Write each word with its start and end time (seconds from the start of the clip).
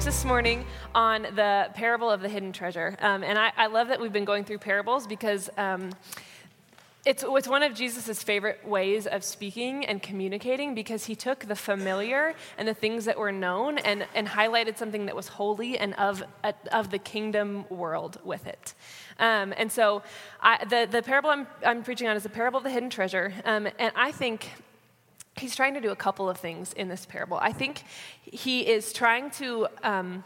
preach 0.00 0.14
this 0.14 0.24
morning 0.24 0.64
on 0.94 1.22
the 1.22 1.68
parable 1.74 2.10
of 2.10 2.22
the 2.22 2.28
hidden 2.28 2.52
treasure. 2.52 2.96
Um, 3.00 3.22
and 3.22 3.38
I, 3.38 3.52
I, 3.54 3.66
love 3.66 3.88
that 3.88 4.00
we've 4.00 4.12
been 4.12 4.24
going 4.24 4.44
through 4.44 4.58
parables 4.58 5.06
because 5.06 5.50
um, 5.58 5.90
it's, 7.04 7.22
it's 7.26 7.48
one 7.48 7.62
of 7.62 7.74
Jesus' 7.74 8.22
favorite 8.22 8.66
ways 8.66 9.06
of 9.06 9.22
speaking 9.22 9.84
and 9.84 10.02
communicating 10.02 10.74
because 10.74 11.04
he 11.04 11.14
took 11.14 11.40
the 11.40 11.54
familiar 11.54 12.34
and 12.56 12.66
the 12.66 12.72
things 12.72 13.04
that 13.04 13.18
were 13.18 13.32
known 13.32 13.76
and, 13.76 14.06
and 14.14 14.26
highlighted 14.26 14.78
something 14.78 15.04
that 15.04 15.16
was 15.16 15.28
holy 15.28 15.76
and 15.76 15.92
of, 15.94 16.22
of 16.72 16.90
the 16.90 16.98
kingdom 16.98 17.66
world 17.68 18.18
with 18.24 18.46
it. 18.46 18.74
Um, 19.18 19.52
and 19.58 19.70
so 19.70 20.02
I, 20.40 20.64
the, 20.64 20.88
the 20.90 21.02
parable 21.02 21.28
I'm, 21.28 21.46
I'm, 21.66 21.82
preaching 21.82 22.08
on 22.08 22.16
is 22.16 22.22
the 22.22 22.30
parable 22.30 22.58
of 22.58 22.64
the 22.64 22.70
hidden 22.70 22.88
treasure. 22.88 23.34
Um, 23.44 23.68
and 23.78 23.92
I 23.94 24.12
think 24.12 24.48
he's 25.40 25.56
trying 25.56 25.74
to 25.74 25.80
do 25.80 25.90
a 25.90 25.96
couple 25.96 26.28
of 26.28 26.36
things 26.36 26.72
in 26.74 26.88
this 26.88 27.06
parable. 27.06 27.38
I 27.40 27.52
think 27.52 27.82
he 28.22 28.60
is 28.60 28.92
trying 28.92 29.30
to 29.32 29.66
um, 29.82 30.24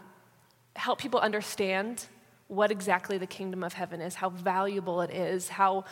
help 0.75 0.99
people 0.99 1.19
understand 1.19 2.05
what 2.47 2.71
exactly 2.71 3.17
the 3.17 3.27
kingdom 3.27 3.63
of 3.63 3.73
heaven 3.73 4.01
is, 4.01 4.15
how 4.15 4.29
valuable 4.29 5.01
it 5.01 5.09
is, 5.09 5.49
how 5.49 5.85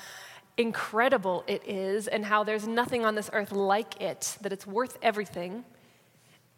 incredible 0.57 1.43
it 1.47 1.67
is, 1.67 2.07
and 2.07 2.25
how 2.25 2.43
there's 2.43 2.67
nothing 2.67 3.05
on 3.05 3.15
this 3.15 3.29
earth 3.33 3.51
like 3.51 3.99
it, 3.99 4.37
that 4.41 4.53
it's 4.53 4.67
worth 4.67 4.97
everything. 5.01 5.65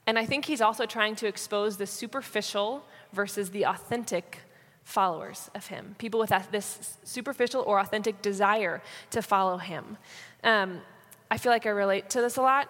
And 0.07 0.19
I 0.19 0.25
think 0.25 0.45
he's 0.45 0.61
also 0.61 0.85
trying 0.85 1.15
to 1.17 1.27
expose 1.27 1.77
the 1.77 1.87
superficial 1.87 2.85
versus 3.13 3.51
the 3.51 3.65
authentic 3.65 4.39
followers 4.83 5.49
of 5.55 5.67
him, 5.67 5.95
people 5.97 6.19
with 6.19 6.31
this 6.51 6.97
superficial 7.03 7.63
or 7.65 7.79
authentic 7.79 8.21
desire 8.21 8.81
to 9.11 9.21
follow 9.21 9.57
him. 9.57 9.97
Um, 10.43 10.81
I 11.29 11.37
feel 11.37 11.51
like 11.51 11.65
I 11.65 11.69
relate 11.69 12.09
to 12.11 12.21
this 12.21 12.37
a 12.37 12.41
lot. 12.41 12.69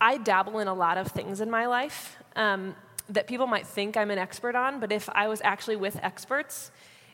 I 0.00 0.18
dabble 0.18 0.58
in 0.58 0.68
a 0.68 0.74
lot 0.74 0.98
of 0.98 1.08
things 1.08 1.40
in 1.40 1.50
my 1.50 1.66
life 1.66 2.16
um, 2.36 2.74
that 3.08 3.26
people 3.26 3.46
might 3.46 3.66
think 3.66 3.96
I'm 3.96 4.10
an 4.10 4.18
expert 4.18 4.54
on, 4.54 4.80
but 4.80 4.92
if 4.92 5.08
I 5.10 5.28
was 5.28 5.40
actually 5.42 5.76
with 5.76 5.98
experts, 6.02 6.70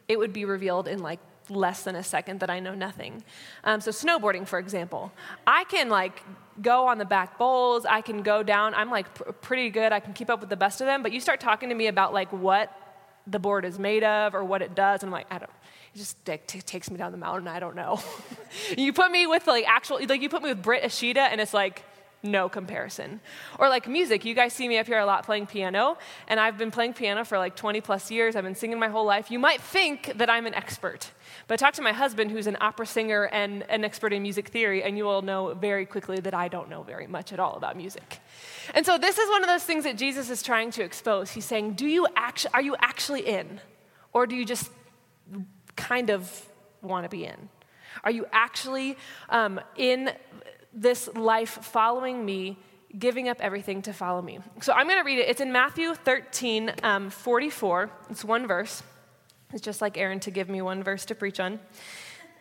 it 0.08 0.19
would 0.19 0.33
be 0.33 0.44
revealed 0.44 0.88
in 0.88 1.00
like 1.00 1.20
less 1.48 1.83
than 1.83 1.97
a 1.97 2.03
second 2.03 2.41
that 2.41 2.50
I 2.50 2.61
know 2.61 2.75
nothing. 2.75 3.22
Um, 3.64 3.80
so 3.80 3.91
snowboarding, 3.91 4.47
for 4.47 4.58
example, 4.58 5.12
I 5.47 5.64
can 5.64 5.88
like 5.88 6.22
go 6.62 6.86
on 6.88 6.98
the 6.98 7.05
back 7.05 7.38
bowls. 7.38 7.84
I 7.84 8.00
can 8.00 8.22
go 8.22 8.42
down. 8.42 8.75
I'm 8.75 8.91
like 8.91 9.14
pr- 9.14 9.33
pretty 9.33 9.70
good. 9.70 9.92
I 9.92 10.00
can 10.00 10.12
keep 10.12 10.31
up 10.31 10.41
with 10.41 10.50
the 10.50 10.56
best 10.56 10.81
of 10.81 10.86
them. 10.86 11.03
But 11.03 11.12
you 11.12 11.20
start 11.20 11.41
talking 11.41 11.69
to 11.69 11.75
me 11.75 11.86
about 11.86 12.12
like 12.12 12.33
what 12.33 12.72
the 13.27 13.38
board 13.38 13.64
is 13.64 13.78
made 13.78 14.05
of 14.05 14.34
or 14.34 14.44
what 14.44 14.62
it 14.62 14.75
does, 14.75 15.03
and 15.03 15.08
I'm 15.08 15.12
like, 15.12 15.27
I 15.31 15.38
don't 15.38 15.50
it 15.95 15.98
just 15.98 16.25
t- 16.25 16.39
takes 16.39 16.91
me 16.91 16.97
down 16.97 17.12
the 17.12 17.19
mountain. 17.19 17.47
I 17.47 17.61
don't 17.61 17.77
know. 17.77 18.00
you 18.77 18.92
put 18.92 19.11
me 19.11 19.27
with 19.27 19.47
like 19.47 19.64
actual, 19.69 20.00
like 20.06 20.20
you 20.20 20.28
put 20.28 20.42
me 20.42 20.48
with 20.48 20.62
Britt 20.62 20.83
Ashita, 20.83 21.19
and 21.19 21.41
it's 21.41 21.55
like 21.55 21.84
no 22.25 22.48
comparison. 22.48 23.20
Or 23.59 23.69
like 23.69 23.87
music, 23.87 24.25
you 24.25 24.34
guys 24.34 24.53
see 24.53 24.67
me 24.67 24.78
up 24.78 24.87
here 24.87 24.98
a 24.98 25.06
lot 25.06 25.25
playing 25.25 25.47
piano, 25.47 25.97
and 26.27 26.41
I've 26.41 26.59
been 26.59 26.70
playing 26.70 26.95
piano 26.95 27.25
for 27.25 27.39
like 27.39 27.55
20 27.55 27.81
plus 27.83 28.11
years. 28.11 28.34
I've 28.34 28.42
been 28.42 28.55
singing 28.55 28.78
my 28.78 28.89
whole 28.89 29.05
life. 29.05 29.31
You 29.31 29.39
might 29.39 29.61
think 29.61 30.15
that 30.17 30.28
I'm 30.28 30.47
an 30.47 30.55
expert, 30.55 31.11
but 31.47 31.61
talk 31.61 31.75
to 31.75 31.83
my 31.83 31.92
husband, 31.92 32.31
who's 32.31 32.47
an 32.47 32.56
opera 32.61 32.87
singer 32.87 33.25
and 33.27 33.62
an 33.69 33.84
expert 33.84 34.12
in 34.12 34.22
music 34.22 34.48
theory, 34.48 34.83
and 34.83 34.97
you 34.97 35.05
will 35.05 35.22
know 35.22 35.55
very 35.55 35.87
quickly 35.87 36.19
that 36.20 36.34
I 36.34 36.48
don't 36.48 36.70
know 36.70 36.83
very 36.83 37.06
much 37.06 37.33
at 37.33 37.39
all 37.39 37.55
about 37.55 37.77
music. 37.77 38.19
And 38.75 38.84
so 38.84 38.98
this 38.98 39.19
is 39.19 39.28
one 39.28 39.42
of 39.42 39.48
those 39.48 39.65
things 39.65 39.84
that 39.84 39.97
Jesus 39.97 40.31
is 40.31 40.42
trying 40.42 40.70
to 40.72 40.83
expose. 40.83 41.31
He's 41.31 41.45
saying, 41.45 41.75
"Do 41.75 41.87
you 41.87 42.09
actually 42.17 42.55
are 42.55 42.62
you 42.62 42.75
actually 42.81 43.28
in, 43.28 43.61
or 44.12 44.27
do 44.27 44.34
you 44.34 44.45
just 44.45 44.70
kind 45.77 46.11
of 46.11 46.48
want 46.83 47.05
to 47.05 47.08
be 47.08 47.25
in? 47.25 47.48
Are 48.03 48.11
you 48.11 48.27
actually 48.33 48.97
um, 49.28 49.61
in 49.77 50.12
this 50.72 51.08
life 51.14 51.50
following 51.62 52.25
me, 52.25 52.58
giving 52.98 53.28
up 53.28 53.39
everything 53.41 53.83
to 53.83 53.92
follow 53.92 54.20
me? 54.20 54.41
So 54.61 54.72
I'm 54.72 54.86
going 54.86 54.98
to 54.98 55.05
read 55.05 55.19
it. 55.19 55.28
It's 55.28 55.41
in 55.41 55.53
Matthew 55.53 55.94
13 55.94 56.72
um, 56.83 57.11
44. 57.11 57.91
It's 58.11 58.25
one 58.25 58.47
verse. 58.47 58.82
It's 59.53 59.62
just 59.62 59.81
like 59.81 59.97
Aaron 59.97 60.21
to 60.21 60.31
give 60.31 60.48
me 60.48 60.62
one 60.62 60.82
verse 60.82 61.04
to 61.06 61.15
preach 61.15 61.38
on. 61.38 61.60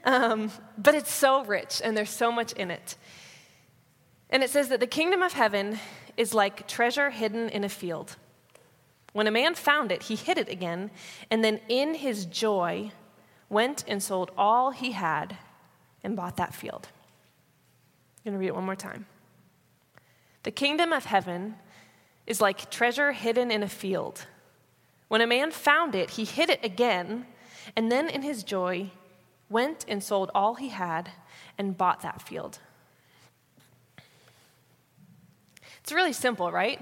Um, 0.03 0.51
but 0.77 0.95
it's 0.95 1.11
so 1.11 1.43
rich 1.45 1.81
and 1.83 1.95
there's 1.95 2.09
so 2.09 2.31
much 2.31 2.53
in 2.53 2.71
it. 2.71 2.95
And 4.29 4.43
it 4.43 4.49
says 4.49 4.69
that 4.69 4.79
the 4.79 4.87
kingdom 4.87 5.21
of 5.21 5.33
heaven 5.33 5.79
is 6.17 6.33
like 6.33 6.67
treasure 6.67 7.11
hidden 7.11 7.49
in 7.49 7.63
a 7.63 7.69
field. 7.69 8.15
When 9.13 9.27
a 9.27 9.31
man 9.31 9.53
found 9.53 9.91
it, 9.91 10.03
he 10.03 10.15
hid 10.15 10.39
it 10.39 10.49
again, 10.49 10.89
and 11.29 11.43
then 11.43 11.59
in 11.69 11.93
his 11.93 12.25
joy, 12.25 12.91
went 13.49 13.83
and 13.87 14.01
sold 14.01 14.31
all 14.37 14.71
he 14.71 14.91
had 14.91 15.37
and 16.03 16.15
bought 16.15 16.37
that 16.37 16.53
field. 16.53 16.89
I'm 18.25 18.31
going 18.31 18.33
to 18.33 18.39
read 18.39 18.47
it 18.47 18.55
one 18.55 18.65
more 18.65 18.75
time. 18.75 19.05
The 20.43 20.51
kingdom 20.51 20.91
of 20.91 21.05
heaven 21.05 21.55
is 22.27 22.41
like 22.41 22.69
treasure 22.69 23.11
hidden 23.11 23.51
in 23.51 23.63
a 23.63 23.69
field. 23.69 24.25
When 25.07 25.21
a 25.21 25.27
man 25.27 25.51
found 25.51 25.95
it, 25.95 26.11
he 26.11 26.25
hid 26.25 26.49
it 26.49 26.63
again, 26.63 27.25
and 27.75 27.91
then 27.91 28.09
in 28.09 28.21
his 28.21 28.43
joy 28.43 28.91
went 29.49 29.85
and 29.87 30.03
sold 30.03 30.31
all 30.33 30.55
he 30.55 30.69
had 30.69 31.11
and 31.57 31.77
bought 31.77 32.01
that 32.01 32.21
field. 32.21 32.59
It's 35.81 35.91
really 35.91 36.13
simple, 36.13 36.51
right? 36.51 36.79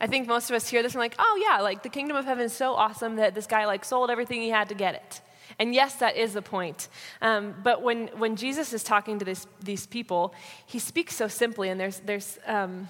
I 0.00 0.06
think 0.06 0.28
most 0.28 0.50
of 0.50 0.56
us 0.56 0.68
hear 0.68 0.82
this 0.82 0.92
and 0.92 1.00
like, 1.00 1.14
oh 1.18 1.42
yeah, 1.42 1.60
like 1.60 1.82
the 1.82 1.88
kingdom 1.88 2.16
of 2.16 2.24
heaven 2.24 2.44
is 2.44 2.52
so 2.52 2.74
awesome 2.74 3.16
that 3.16 3.34
this 3.34 3.46
guy 3.46 3.66
like 3.66 3.84
sold 3.84 4.10
everything 4.10 4.42
he 4.42 4.50
had 4.50 4.68
to 4.68 4.74
get 4.74 4.94
it. 4.94 5.20
And 5.62 5.72
yes, 5.72 5.94
that 5.94 6.16
is 6.16 6.32
the 6.32 6.42
point. 6.42 6.88
Um, 7.20 7.54
but 7.62 7.82
when, 7.82 8.08
when 8.18 8.34
Jesus 8.34 8.72
is 8.72 8.82
talking 8.82 9.20
to 9.20 9.24
this, 9.24 9.46
these 9.62 9.86
people, 9.86 10.34
he 10.66 10.80
speaks 10.80 11.14
so 11.14 11.28
simply, 11.28 11.68
and 11.68 11.78
there's, 11.78 12.00
there's, 12.00 12.36
um, 12.46 12.88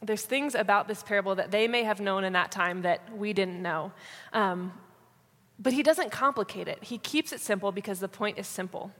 there's 0.00 0.22
things 0.22 0.54
about 0.54 0.86
this 0.86 1.02
parable 1.02 1.34
that 1.34 1.50
they 1.50 1.66
may 1.66 1.82
have 1.82 2.00
known 2.00 2.22
in 2.22 2.34
that 2.34 2.52
time 2.52 2.82
that 2.82 3.00
we 3.16 3.32
didn't 3.32 3.60
know. 3.60 3.90
Um, 4.32 4.72
but 5.58 5.72
he 5.72 5.82
doesn't 5.82 6.12
complicate 6.12 6.68
it, 6.68 6.84
he 6.84 6.96
keeps 6.96 7.32
it 7.32 7.40
simple 7.40 7.72
because 7.72 7.98
the 7.98 8.06
point 8.06 8.38
is 8.38 8.46
simple. 8.46 8.92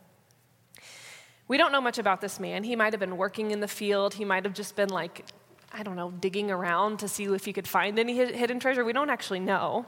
We 1.47 1.59
don't 1.59 1.71
know 1.71 1.81
much 1.81 1.99
about 1.99 2.21
this 2.21 2.41
man. 2.41 2.65
He 2.65 2.75
might 2.75 2.93
have 2.93 2.99
been 2.99 3.17
working 3.17 3.53
in 3.53 3.61
the 3.61 3.69
field, 3.69 4.15
he 4.15 4.25
might 4.25 4.45
have 4.45 4.55
just 4.55 4.75
been 4.75 4.89
like, 4.89 5.27
I 5.73 5.85
don't 5.85 5.95
know, 5.95 6.11
digging 6.11 6.51
around 6.51 6.99
to 6.99 7.07
see 7.07 7.27
if 7.27 7.45
he 7.45 7.53
could 7.53 7.69
find 7.69 8.01
any 8.01 8.17
hidden 8.17 8.59
treasure. 8.59 8.85
We 8.85 8.93
don't 8.93 9.11
actually 9.11 9.41
know. 9.41 9.87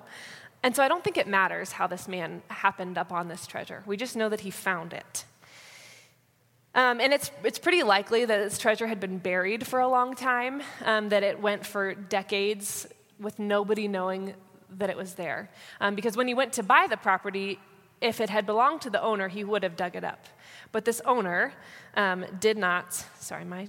And 0.65 0.75
so 0.75 0.83
I 0.83 0.89
don't 0.89 1.05
think 1.05 1.19
it 1.19 1.29
matters 1.29 1.73
how 1.73 1.87
this 1.87 2.09
man 2.09 2.41
happened 2.49 2.97
upon 2.97 3.29
this 3.29 3.47
treasure. 3.47 3.83
We 3.85 3.99
just 3.99 4.17
know 4.17 4.31
that 4.31 4.41
he 4.41 4.51
found 4.51 4.95
it. 4.95 5.27
Um, 6.75 7.03
and 7.03 7.13
it's, 7.13 7.31
it's 7.45 7.59
pretty 7.59 7.83
likely 7.83 8.25
that 8.25 8.39
this 8.39 8.57
treasure 8.57 8.87
had 8.87 8.99
been 8.99 9.19
buried 9.19 9.67
for 9.67 9.79
a 9.79 9.87
long 9.87 10.15
time, 10.15 10.63
um, 10.87 11.11
that 11.11 11.23
it 11.23 11.39
went 11.39 11.67
for 11.67 11.93
decades 11.95 12.89
with 13.21 13.39
nobody 13.39 13.87
knowing 13.89 14.33
that 14.79 14.89
it 14.89 14.97
was 14.97 15.15
there. 15.15 15.51
Um, 15.83 15.95
because 15.95 16.17
when 16.17 16.29
he 16.29 16.35
went 16.35 16.55
to 16.55 16.63
buy 16.63 16.87
the 16.89 16.97
property, 16.97 17.61
if 18.01 18.19
it 18.19 18.31
had 18.31 18.47
belonged 18.47 18.81
to 18.81 18.91
the 18.91 19.03
owner, 19.03 19.29
he 19.29 19.45
would 19.45 19.63
have 19.65 19.77
dug 19.77 19.95
it 19.95 20.03
up. 20.03 20.25
But 20.73 20.87
this 20.87 21.03
owner 21.05 21.53
um, 21.95 22.25
did 22.41 22.57
not, 22.57 22.95
sorry, 23.21 23.45
my 23.45 23.69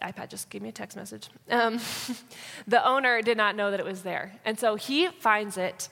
iPad 0.00 0.28
just 0.28 0.50
gave 0.50 0.62
me 0.62 0.68
a 0.68 0.72
text 0.72 0.96
message. 0.96 1.28
Um, 1.50 1.80
the 2.68 2.86
owner 2.86 3.22
did 3.22 3.36
not 3.36 3.56
know 3.56 3.72
that 3.72 3.80
it 3.80 3.86
was 3.86 4.02
there. 4.02 4.38
And 4.44 4.56
so 4.56 4.76
he 4.76 5.08
finds 5.08 5.56
it 5.56 5.88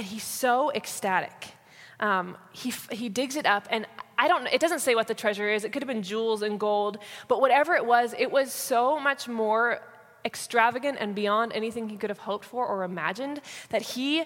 and 0.00 0.08
he's 0.08 0.24
so 0.24 0.72
ecstatic. 0.72 1.52
Um, 2.00 2.38
he, 2.52 2.72
he 2.90 3.10
digs 3.10 3.36
it 3.36 3.44
up, 3.44 3.68
and 3.68 3.86
I 4.16 4.28
don't 4.28 4.46
it 4.46 4.58
doesn't 4.58 4.78
say 4.78 4.94
what 4.94 5.08
the 5.08 5.14
treasure 5.14 5.46
is. 5.46 5.62
It 5.62 5.72
could 5.74 5.82
have 5.82 5.88
been 5.88 6.02
jewels 6.02 6.40
and 6.40 6.58
gold, 6.58 6.96
but 7.28 7.42
whatever 7.42 7.74
it 7.74 7.84
was, 7.84 8.14
it 8.18 8.30
was 8.30 8.50
so 8.50 8.98
much 8.98 9.28
more 9.28 9.82
extravagant 10.24 10.96
and 11.00 11.14
beyond 11.14 11.52
anything 11.52 11.90
he 11.90 11.98
could 11.98 12.08
have 12.08 12.20
hoped 12.20 12.46
for 12.46 12.66
or 12.66 12.82
imagined 12.82 13.42
that 13.68 13.82
he 13.82 14.24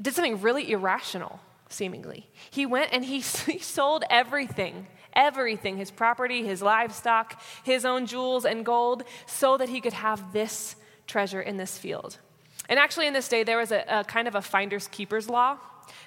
did 0.00 0.14
something 0.14 0.40
really 0.40 0.70
irrational, 0.70 1.40
seemingly. 1.70 2.28
He 2.52 2.64
went 2.64 2.92
and 2.92 3.04
he, 3.04 3.18
he 3.46 3.58
sold 3.58 4.04
everything 4.08 4.86
everything 5.12 5.78
his 5.78 5.90
property, 5.90 6.44
his 6.44 6.60
livestock, 6.60 7.40
his 7.64 7.86
own 7.86 8.04
jewels 8.04 8.44
and 8.44 8.66
gold 8.66 9.02
so 9.24 9.56
that 9.56 9.70
he 9.70 9.80
could 9.80 9.94
have 9.94 10.34
this 10.34 10.76
treasure 11.06 11.40
in 11.40 11.56
this 11.56 11.78
field. 11.78 12.18
And 12.68 12.78
actually, 12.78 13.06
in 13.06 13.12
this 13.12 13.28
day, 13.28 13.44
there 13.44 13.58
was 13.58 13.72
a, 13.72 13.84
a 13.88 14.04
kind 14.04 14.26
of 14.26 14.34
a 14.34 14.42
finder's 14.42 14.88
keeper's 14.88 15.28
law. 15.28 15.58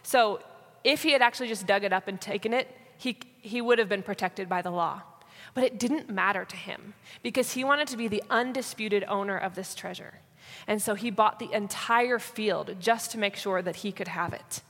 So 0.04 0.42
if 0.84 1.04
he 1.04 1.12
had 1.12 1.22
actually 1.22 1.48
just 1.48 1.66
dug 1.68 1.84
it 1.84 1.94
up 1.94 2.08
and 2.08 2.20
taken 2.20 2.54
it, 2.54 2.68
he, 2.98 3.18
he 3.42 3.62
would 3.62 3.80
have 3.80 3.90
been 3.90 4.04
protected 4.04 4.50
by 4.50 4.62
the 4.62 4.72
law. 4.72 5.02
But 5.54 5.64
it 5.64 5.80
didn't 5.80 6.10
matter 6.10 6.46
to 6.46 6.56
him 6.56 6.94
because 7.24 7.54
he 7.54 7.64
wanted 7.64 7.88
to 7.90 7.98
be 7.98 8.08
the 8.08 8.24
undisputed 8.30 9.04
owner 9.08 9.38
of 9.38 9.56
this 9.56 9.74
treasure. 9.74 10.20
And 10.68 10.82
so 10.82 10.96
he 10.96 11.10
bought 11.10 11.40
the 11.40 11.52
entire 11.54 12.20
field 12.20 12.76
just 12.80 13.12
to 13.12 13.18
make 13.18 13.36
sure 13.36 13.62
that 13.62 13.78
he 13.78 13.92
could 13.92 14.08
have 14.10 14.34
it. 14.34 14.62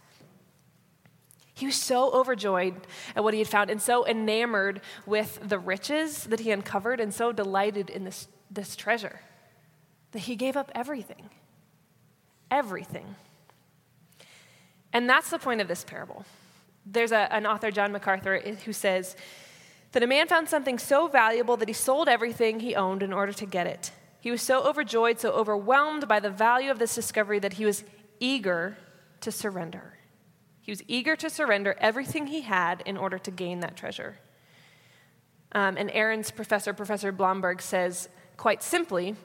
He 1.53 1.65
was 1.65 1.75
so 1.75 2.11
overjoyed 2.13 2.75
at 3.15 3.23
what 3.23 3.33
he 3.33 3.39
had 3.39 3.49
found 3.49 3.69
and 3.69 3.81
so 3.81 4.07
enamored 4.07 4.79
with 5.05 5.39
the 5.43 5.59
riches 5.59 6.23
that 6.25 6.39
he 6.39 6.51
uncovered 6.51 7.01
and 7.01 7.13
so 7.13 7.33
delighted 7.33 7.89
in 7.89 8.05
this, 8.05 8.29
this 8.49 8.77
treasure 8.77 9.19
that 10.11 10.19
he 10.19 10.35
gave 10.37 10.55
up 10.55 10.71
everything 10.73 11.29
everything. 12.51 13.15
And 14.93 15.09
that's 15.09 15.29
the 15.29 15.39
point 15.39 15.61
of 15.61 15.67
this 15.67 15.83
parable. 15.83 16.25
There's 16.85 17.11
a, 17.11 17.31
an 17.33 17.45
author, 17.45 17.71
John 17.71 17.91
MacArthur, 17.91 18.39
who 18.39 18.73
says 18.73 19.15
that 19.91 20.03
a 20.03 20.07
man 20.07 20.27
found 20.27 20.49
something 20.49 20.79
so 20.79 21.07
valuable 21.07 21.57
that 21.57 21.67
he 21.67 21.73
sold 21.73 22.07
everything 22.07 22.59
he 22.59 22.75
owned 22.75 23.03
in 23.03 23.13
order 23.13 23.33
to 23.33 23.45
get 23.45 23.67
it. 23.67 23.91
He 24.21 24.31
was 24.31 24.41
so 24.41 24.63
overjoyed, 24.63 25.19
so 25.19 25.31
overwhelmed 25.31 26.07
by 26.07 26.19
the 26.19 26.29
value 26.29 26.71
of 26.71 26.79
this 26.79 26.95
discovery 26.95 27.39
that 27.39 27.53
he 27.53 27.65
was 27.65 27.83
eager 28.19 28.77
to 29.21 29.31
surrender. 29.31 29.93
He 30.61 30.71
was 30.71 30.83
eager 30.87 31.15
to 31.15 31.29
surrender 31.29 31.75
everything 31.79 32.27
he 32.27 32.41
had 32.41 32.83
in 32.85 32.97
order 32.97 33.17
to 33.17 33.31
gain 33.31 33.61
that 33.61 33.75
treasure. 33.75 34.17
Um, 35.51 35.77
and 35.77 35.89
Aaron's 35.91 36.31
professor, 36.31 36.73
Professor 36.73 37.11
Blomberg, 37.11 37.61
says 37.61 38.09
quite 38.37 38.61
simply 38.61 39.15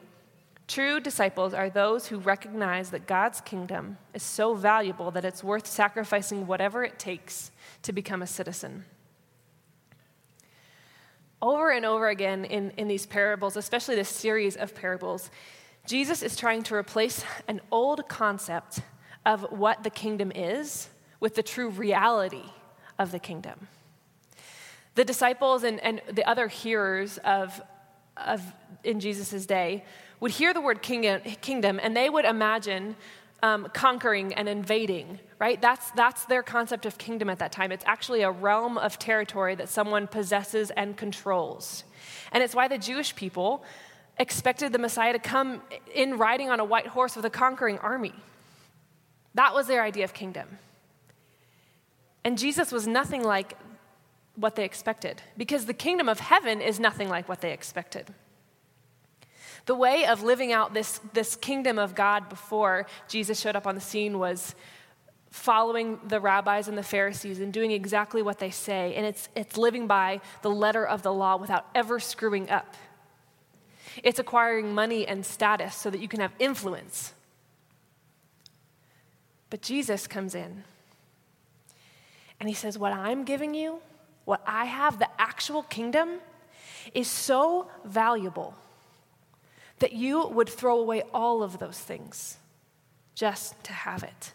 true 0.67 0.99
disciples 0.99 1.53
are 1.53 1.69
those 1.69 2.07
who 2.07 2.17
recognize 2.19 2.89
that 2.91 3.07
God's 3.07 3.41
kingdom 3.41 3.97
is 4.13 4.23
so 4.23 4.53
valuable 4.53 5.11
that 5.11 5.25
it's 5.25 5.43
worth 5.43 5.67
sacrificing 5.67 6.47
whatever 6.47 6.83
it 6.83 6.97
takes 6.97 7.51
to 7.83 7.93
become 7.93 8.21
a 8.21 8.27
citizen. 8.27 8.85
Over 11.41 11.71
and 11.71 11.85
over 11.85 12.07
again 12.07 12.45
in, 12.45 12.71
in 12.71 12.87
these 12.87 13.05
parables, 13.05 13.57
especially 13.57 13.95
this 13.95 14.09
series 14.09 14.55
of 14.55 14.73
parables, 14.73 15.29
Jesus 15.85 16.23
is 16.23 16.35
trying 16.35 16.63
to 16.63 16.75
replace 16.75 17.23
an 17.47 17.61
old 17.71 18.07
concept 18.07 18.79
of 19.25 19.43
what 19.51 19.83
the 19.83 19.89
kingdom 19.89 20.31
is 20.33 20.89
with 21.19 21.35
the 21.35 21.43
true 21.43 21.69
reality 21.69 22.45
of 22.97 23.11
the 23.11 23.19
kingdom. 23.19 23.67
The 24.95 25.05
disciples 25.05 25.63
and, 25.63 25.79
and 25.81 26.01
the 26.11 26.27
other 26.27 26.47
hearers 26.47 27.17
of, 27.19 27.61
of 28.17 28.41
in 28.83 28.99
Jesus' 28.99 29.45
day 29.45 29.83
would 30.19 30.31
hear 30.31 30.53
the 30.53 30.61
word 30.61 30.81
kingdom, 30.81 31.21
kingdom 31.41 31.79
and 31.81 31.95
they 31.95 32.09
would 32.09 32.25
imagine 32.25 32.95
um, 33.43 33.67
conquering 33.73 34.33
and 34.33 34.49
invading, 34.49 35.19
right? 35.39 35.61
That's, 35.61 35.91
that's 35.91 36.25
their 36.25 36.41
concept 36.41 36.85
of 36.85 36.97
kingdom 36.97 37.29
at 37.29 37.39
that 37.39 37.51
time. 37.51 37.71
It's 37.71 37.85
actually 37.85 38.21
a 38.21 38.31
realm 38.31 38.77
of 38.77 38.97
territory 38.97 39.55
that 39.55 39.69
someone 39.69 40.07
possesses 40.07 40.71
and 40.71 40.97
controls. 40.97 41.83
And 42.31 42.41
it's 42.41 42.55
why 42.55 42.67
the 42.67 42.77
Jewish 42.77 43.15
people 43.15 43.63
expected 44.17 44.71
the 44.71 44.79
Messiah 44.79 45.13
to 45.13 45.19
come 45.19 45.61
in 45.93 46.17
riding 46.17 46.49
on 46.49 46.59
a 46.59 46.65
white 46.65 46.87
horse 46.87 47.15
with 47.15 47.25
a 47.25 47.29
conquering 47.29 47.77
army. 47.79 48.13
That 49.35 49.53
was 49.53 49.67
their 49.67 49.83
idea 49.83 50.05
of 50.05 50.13
kingdom. 50.13 50.57
And 52.23 52.37
Jesus 52.37 52.71
was 52.71 52.87
nothing 52.87 53.23
like 53.23 53.57
what 54.35 54.55
they 54.55 54.65
expected 54.65 55.21
because 55.37 55.65
the 55.65 55.73
kingdom 55.73 56.09
of 56.09 56.19
heaven 56.19 56.61
is 56.61 56.79
nothing 56.79 57.09
like 57.09 57.29
what 57.29 57.41
they 57.41 57.51
expected. 57.51 58.13
The 59.65 59.75
way 59.75 60.05
of 60.05 60.21
living 60.21 60.51
out 60.51 60.73
this, 60.73 60.99
this 61.13 61.35
kingdom 61.35 61.79
of 61.79 61.95
God 61.95 62.29
before 62.29 62.85
Jesus 63.07 63.39
showed 63.39 63.55
up 63.55 63.65
on 63.65 63.75
the 63.75 63.81
scene 63.81 64.19
was 64.19 64.53
following 65.31 65.99
the 66.07 66.19
rabbis 66.19 66.67
and 66.67 66.77
the 66.77 66.83
Pharisees 66.83 67.39
and 67.39 67.51
doing 67.51 67.71
exactly 67.71 68.21
what 68.21 68.39
they 68.39 68.51
say. 68.51 68.93
And 68.95 69.05
it's, 69.05 69.27
it's 69.35 69.57
living 69.57 69.87
by 69.87 70.21
the 70.43 70.49
letter 70.49 70.85
of 70.85 71.01
the 71.01 71.11
law 71.11 71.35
without 71.37 71.67
ever 71.73 71.99
screwing 71.99 72.49
up. 72.49 72.75
It's 74.03 74.19
acquiring 74.19 74.73
money 74.73 75.07
and 75.07 75.25
status 75.25 75.75
so 75.75 75.89
that 75.89 75.99
you 75.99 76.07
can 76.07 76.19
have 76.19 76.31
influence. 76.39 77.13
But 79.49 79.61
Jesus 79.61 80.07
comes 80.07 80.35
in 80.35 80.63
and 82.39 82.49
he 82.49 82.55
says, 82.55 82.77
What 82.77 82.93
I'm 82.93 83.23
giving 83.23 83.53
you, 83.53 83.79
what 84.25 84.41
I 84.45 84.65
have, 84.65 84.99
the 84.99 85.09
actual 85.19 85.63
kingdom, 85.63 86.19
is 86.93 87.09
so 87.09 87.67
valuable 87.83 88.55
that 89.79 89.93
you 89.93 90.27
would 90.27 90.49
throw 90.49 90.79
away 90.79 91.03
all 91.13 91.43
of 91.43 91.59
those 91.59 91.77
things 91.77 92.37
just 93.13 93.61
to 93.63 93.73
have 93.73 94.03
it. 94.03 94.33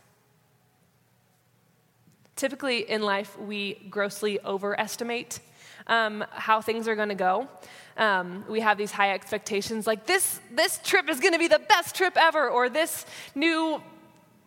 Typically 2.36 2.90
in 2.90 3.02
life, 3.02 3.38
we 3.38 3.74
grossly 3.90 4.40
overestimate 4.40 5.40
um, 5.86 6.24
how 6.30 6.60
things 6.60 6.88
are 6.88 6.94
going 6.94 7.08
to 7.08 7.14
go. 7.14 7.48
Um, 7.96 8.44
we 8.48 8.60
have 8.60 8.78
these 8.78 8.92
high 8.92 9.12
expectations 9.12 9.86
like 9.86 10.06
this, 10.06 10.40
this 10.52 10.78
trip 10.82 11.08
is 11.10 11.20
going 11.20 11.32
to 11.32 11.38
be 11.38 11.48
the 11.48 11.58
best 11.58 11.94
trip 11.94 12.14
ever, 12.16 12.48
or 12.48 12.68
this 12.68 13.04
new 13.34 13.82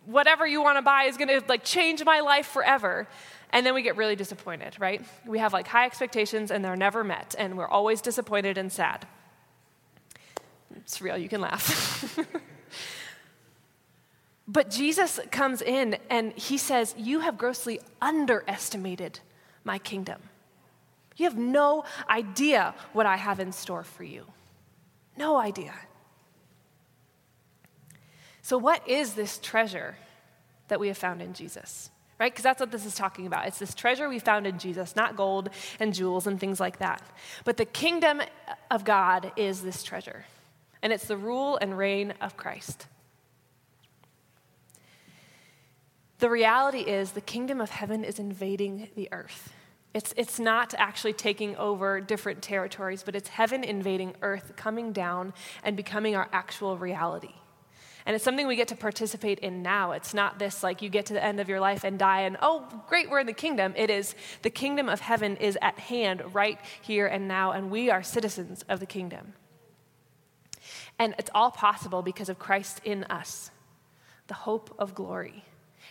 whatever 0.06 0.46
you 0.46 0.62
want 0.62 0.76
to 0.76 0.82
buy 0.82 1.04
is 1.04 1.16
going 1.16 1.28
to 1.28 1.42
like 1.48 1.64
change 1.64 2.04
my 2.04 2.20
life 2.20 2.46
forever. 2.46 3.06
And 3.50 3.64
then 3.64 3.74
we 3.74 3.82
get 3.82 3.96
really 3.96 4.16
disappointed, 4.16 4.76
right? 4.78 5.04
We 5.26 5.38
have 5.38 5.52
like 5.52 5.68
high 5.68 5.86
expectations 5.86 6.50
and 6.50 6.64
they're 6.64 6.76
never 6.76 7.04
met, 7.04 7.34
and 7.38 7.56
we're 7.56 7.68
always 7.68 8.00
disappointed 8.00 8.58
and 8.58 8.72
sad. 8.72 9.06
It's 10.76 11.00
real, 11.00 11.16
you 11.16 11.28
can 11.28 11.40
laugh. 11.40 12.18
but 14.48 14.70
Jesus 14.70 15.20
comes 15.30 15.62
in 15.62 15.96
and 16.10 16.32
he 16.32 16.58
says, 16.58 16.94
You 16.98 17.20
have 17.20 17.38
grossly 17.38 17.80
underestimated 18.02 19.20
my 19.62 19.78
kingdom. 19.78 20.20
You 21.16 21.26
have 21.26 21.38
no 21.38 21.84
idea 22.08 22.74
what 22.92 23.06
I 23.06 23.16
have 23.16 23.38
in 23.38 23.52
store 23.52 23.84
for 23.84 24.04
you. 24.04 24.26
No 25.16 25.36
idea. 25.36 25.74
So, 28.42 28.58
what 28.58 28.86
is 28.86 29.14
this 29.14 29.38
treasure 29.38 29.96
that 30.68 30.80
we 30.80 30.88
have 30.88 30.98
found 30.98 31.22
in 31.22 31.34
Jesus? 31.34 31.90
Right? 32.24 32.32
Because 32.32 32.44
that's 32.44 32.60
what 32.60 32.70
this 32.70 32.86
is 32.86 32.94
talking 32.94 33.26
about. 33.26 33.46
It's 33.48 33.58
this 33.58 33.74
treasure 33.74 34.08
we 34.08 34.18
found 34.18 34.46
in 34.46 34.58
Jesus, 34.58 34.96
not 34.96 35.14
gold 35.14 35.50
and 35.78 35.92
jewels 35.92 36.26
and 36.26 36.40
things 36.40 36.58
like 36.58 36.78
that. 36.78 37.02
But 37.44 37.58
the 37.58 37.66
kingdom 37.66 38.22
of 38.70 38.82
God 38.82 39.30
is 39.36 39.60
this 39.60 39.82
treasure, 39.82 40.24
and 40.80 40.90
it's 40.90 41.04
the 41.04 41.18
rule 41.18 41.58
and 41.60 41.76
reign 41.76 42.14
of 42.22 42.34
Christ. 42.34 42.86
The 46.20 46.30
reality 46.30 46.80
is, 46.80 47.10
the 47.10 47.20
kingdom 47.20 47.60
of 47.60 47.68
heaven 47.68 48.04
is 48.04 48.18
invading 48.18 48.88
the 48.96 49.10
earth. 49.12 49.52
It's, 49.92 50.14
it's 50.16 50.38
not 50.40 50.72
actually 50.78 51.12
taking 51.12 51.54
over 51.56 52.00
different 52.00 52.40
territories, 52.40 53.02
but 53.02 53.14
it's 53.14 53.28
heaven 53.28 53.62
invading 53.62 54.14
earth, 54.22 54.54
coming 54.56 54.92
down 54.92 55.34
and 55.62 55.76
becoming 55.76 56.16
our 56.16 56.30
actual 56.32 56.78
reality. 56.78 57.34
And 58.06 58.14
it's 58.14 58.24
something 58.24 58.46
we 58.46 58.56
get 58.56 58.68
to 58.68 58.76
participate 58.76 59.38
in 59.38 59.62
now. 59.62 59.92
It's 59.92 60.12
not 60.12 60.38
this 60.38 60.62
like 60.62 60.82
you 60.82 60.90
get 60.90 61.06
to 61.06 61.14
the 61.14 61.24
end 61.24 61.40
of 61.40 61.48
your 61.48 61.60
life 61.60 61.84
and 61.84 61.98
die 61.98 62.22
and, 62.22 62.36
oh, 62.42 62.66
great, 62.86 63.08
we're 63.08 63.20
in 63.20 63.26
the 63.26 63.32
kingdom. 63.32 63.72
It 63.76 63.88
is 63.88 64.14
the 64.42 64.50
kingdom 64.50 64.90
of 64.90 65.00
heaven 65.00 65.36
is 65.36 65.56
at 65.62 65.78
hand 65.78 66.22
right 66.34 66.58
here 66.82 67.06
and 67.06 67.26
now, 67.26 67.52
and 67.52 67.70
we 67.70 67.90
are 67.90 68.02
citizens 68.02 68.62
of 68.68 68.80
the 68.80 68.86
kingdom. 68.86 69.32
And 70.98 71.14
it's 71.18 71.30
all 71.34 71.50
possible 71.50 72.02
because 72.02 72.28
of 72.28 72.38
Christ 72.38 72.80
in 72.84 73.04
us, 73.04 73.50
the 74.26 74.34
hope 74.34 74.74
of 74.78 74.94
glory. 74.94 75.44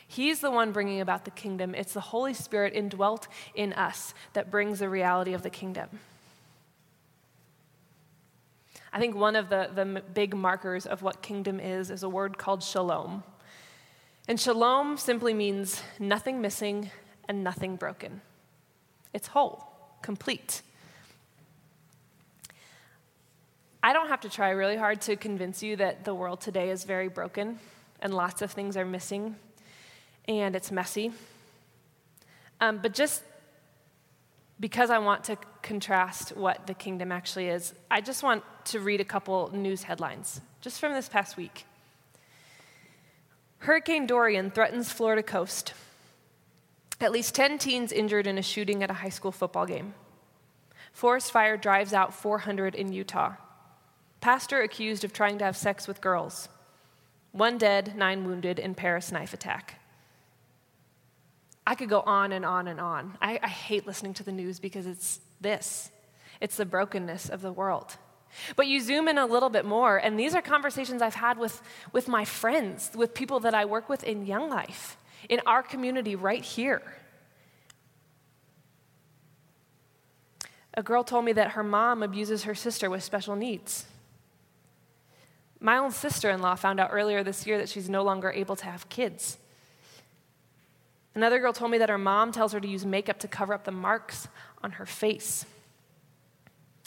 He's 0.07 0.39
the 0.39 0.51
one 0.51 0.71
bringing 0.71 1.01
about 1.01 1.25
the 1.25 1.31
kingdom. 1.31 1.73
It's 1.73 1.93
the 1.93 1.99
Holy 1.99 2.35
Spirit 2.35 2.73
indwelt 2.75 3.27
in 3.55 3.73
us 3.73 4.13
that 4.33 4.51
brings 4.51 4.79
the 4.79 4.89
reality 4.89 5.33
of 5.33 5.41
the 5.41 5.49
kingdom. 5.49 5.99
I 8.93 8.99
think 8.99 9.15
one 9.15 9.35
of 9.35 9.49
the, 9.49 9.71
the 9.73 10.03
big 10.13 10.35
markers 10.35 10.85
of 10.85 11.01
what 11.01 11.23
kingdom 11.23 11.59
is 11.59 11.89
is 11.89 12.03
a 12.03 12.09
word 12.09 12.37
called 12.37 12.61
shalom. 12.61 13.23
And 14.27 14.39
shalom 14.39 14.97
simply 14.97 15.33
means 15.33 15.81
nothing 15.99 16.41
missing 16.41 16.91
and 17.27 17.43
nothing 17.43 17.75
broken. 17.75 18.21
It's 19.11 19.27
whole, 19.27 19.67
complete. 20.03 20.61
I 23.81 23.93
don't 23.93 24.09
have 24.09 24.21
to 24.21 24.29
try 24.29 24.51
really 24.51 24.77
hard 24.77 25.01
to 25.01 25.15
convince 25.15 25.63
you 25.63 25.75
that 25.77 26.05
the 26.05 26.13
world 26.13 26.39
today 26.39 26.69
is 26.69 26.83
very 26.83 27.09
broken 27.09 27.59
and 27.99 28.13
lots 28.13 28.43
of 28.43 28.51
things 28.51 28.77
are 28.77 28.85
missing 28.85 29.35
and 30.27 30.55
it's 30.55 30.71
messy. 30.71 31.11
Um, 32.61 32.77
but 32.77 32.93
just 32.93 33.23
because 34.63 34.89
I 34.89 34.97
want 34.99 35.25
to 35.25 35.35
contrast 35.61 36.37
what 36.37 36.67
the 36.67 36.73
kingdom 36.73 37.11
actually 37.11 37.49
is, 37.49 37.73
I 37.91 37.99
just 37.99 38.23
want 38.23 38.45
to 38.67 38.79
read 38.79 39.01
a 39.01 39.03
couple 39.03 39.49
news 39.53 39.83
headlines 39.83 40.39
just 40.61 40.79
from 40.79 40.93
this 40.93 41.09
past 41.09 41.35
week. 41.35 41.65
Hurricane 43.57 44.07
Dorian 44.07 44.51
threatens 44.51 44.89
Florida 44.89 45.21
coast. 45.21 45.73
At 47.01 47.11
least 47.11 47.35
10 47.35 47.57
teens 47.57 47.91
injured 47.91 48.25
in 48.25 48.37
a 48.37 48.41
shooting 48.41 48.81
at 48.83 48.89
a 48.89 48.93
high 48.93 49.09
school 49.09 49.33
football 49.33 49.65
game. 49.65 49.95
Forest 50.93 51.33
fire 51.33 51.57
drives 51.57 51.91
out 51.91 52.13
400 52.13 52.73
in 52.73 52.93
Utah. 52.93 53.33
Pastor 54.21 54.61
accused 54.61 55.03
of 55.03 55.11
trying 55.11 55.39
to 55.39 55.43
have 55.43 55.57
sex 55.57 55.89
with 55.89 55.99
girls. 55.99 56.47
One 57.33 57.57
dead, 57.57 57.97
nine 57.97 58.23
wounded 58.23 58.59
in 58.59 58.75
Paris 58.75 59.11
knife 59.11 59.33
attack. 59.33 59.82
I 61.65 61.75
could 61.75 61.89
go 61.89 62.01
on 62.01 62.31
and 62.31 62.45
on 62.45 62.67
and 62.67 62.79
on. 62.79 63.17
I, 63.21 63.39
I, 63.41 63.47
hate 63.47 63.87
listening 63.87 64.13
to 64.15 64.23
the 64.23 64.33
news 64.33 64.59
because 64.59 64.85
it's 64.85 65.21
this 65.39 65.91
it's 66.41 66.57
the 66.57 66.65
brokenness 66.65 67.29
of 67.29 67.41
the 67.41 67.53
world. 67.53 67.95
But 68.55 68.67
you 68.67 68.81
zoom 68.81 69.07
in 69.07 69.17
a 69.17 69.25
little 69.25 69.49
bit 69.49 69.63
more, 69.63 69.97
and 69.97 70.19
these 70.19 70.35
are 70.35 70.41
conversations 70.41 71.01
I've 71.01 71.15
had 71.15 71.37
with, 71.37 71.61
with 71.91 72.07
my 72.07 72.25
friends, 72.25 72.91
with 72.95 73.13
people 73.13 73.39
that 73.41 73.53
I 73.53 73.65
work 73.65 73.89
with 73.89 74.03
in 74.03 74.25
Young 74.25 74.49
Life, 74.49 74.97
in 75.29 75.39
our 75.45 75.61
community 75.61 76.15
right 76.15 76.43
here. 76.43 76.81
A 80.73 80.81
girl 80.81 81.03
told 81.03 81.25
me 81.25 81.33
that 81.33 81.51
her 81.51 81.63
mom 81.63 82.01
abuses 82.01 82.43
her 82.43 82.55
sister 82.55 82.89
with 82.89 83.03
special 83.03 83.35
needs. 83.35 83.85
My 85.59 85.77
own 85.77 85.91
sister 85.91 86.29
in 86.29 86.41
law 86.41 86.55
found 86.55 86.79
out 86.79 86.89
earlier 86.91 87.23
this 87.23 87.45
year 87.45 87.57
that 87.59 87.69
she's 87.69 87.89
no 87.89 88.03
longer 88.03 88.31
able 88.31 88.55
to 88.57 88.65
have 88.65 88.89
kids. 88.89 89.37
Another 91.15 91.39
girl 91.39 91.53
told 91.53 91.71
me 91.71 91.77
that 91.77 91.89
her 91.89 91.97
mom 91.97 92.31
tells 92.31 92.53
her 92.53 92.59
to 92.59 92.67
use 92.67 92.85
makeup 92.85 93.19
to 93.19 93.27
cover 93.27 93.53
up 93.53 93.65
the 93.65 93.71
marks 93.71 94.27
on 94.63 94.71
her 94.73 94.85
face. 94.85 95.45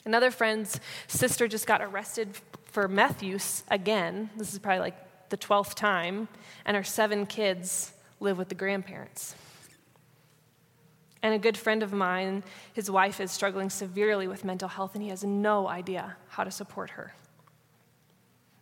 Another 0.05 0.31
friend's 0.31 0.81
sister 1.09 1.49
just 1.49 1.67
got 1.67 1.81
arrested 1.83 2.31
for 2.67 2.89
meth 2.89 3.23
use 3.23 3.63
again. 3.69 4.31
This 4.37 4.53
is 4.53 4.59
probably 4.59 4.81
like 4.81 5.29
the 5.31 5.37
12th 5.37 5.75
time, 5.75 6.29
and 6.65 6.77
her 6.77 6.85
seven 6.85 7.27
kids 7.27 7.93
live 8.21 8.39
with 8.39 8.49
the 8.49 8.55
grandparents. 8.55 9.35
And 11.23 11.35
a 11.35 11.39
good 11.39 11.57
friend 11.57 11.83
of 11.83 11.93
mine, 11.93 12.45
his 12.73 12.91
wife 12.91 13.21
is 13.21 13.33
struggling 13.33 13.71
severely 13.71 14.29
with 14.29 14.45
mental 14.45 14.69
health, 14.69 14.95
and 14.95 15.03
he 15.03 15.09
has 15.09 15.25
no 15.25 15.67
idea 15.67 16.17
how 16.29 16.45
to 16.45 16.51
support 16.51 16.91
her. 16.91 17.15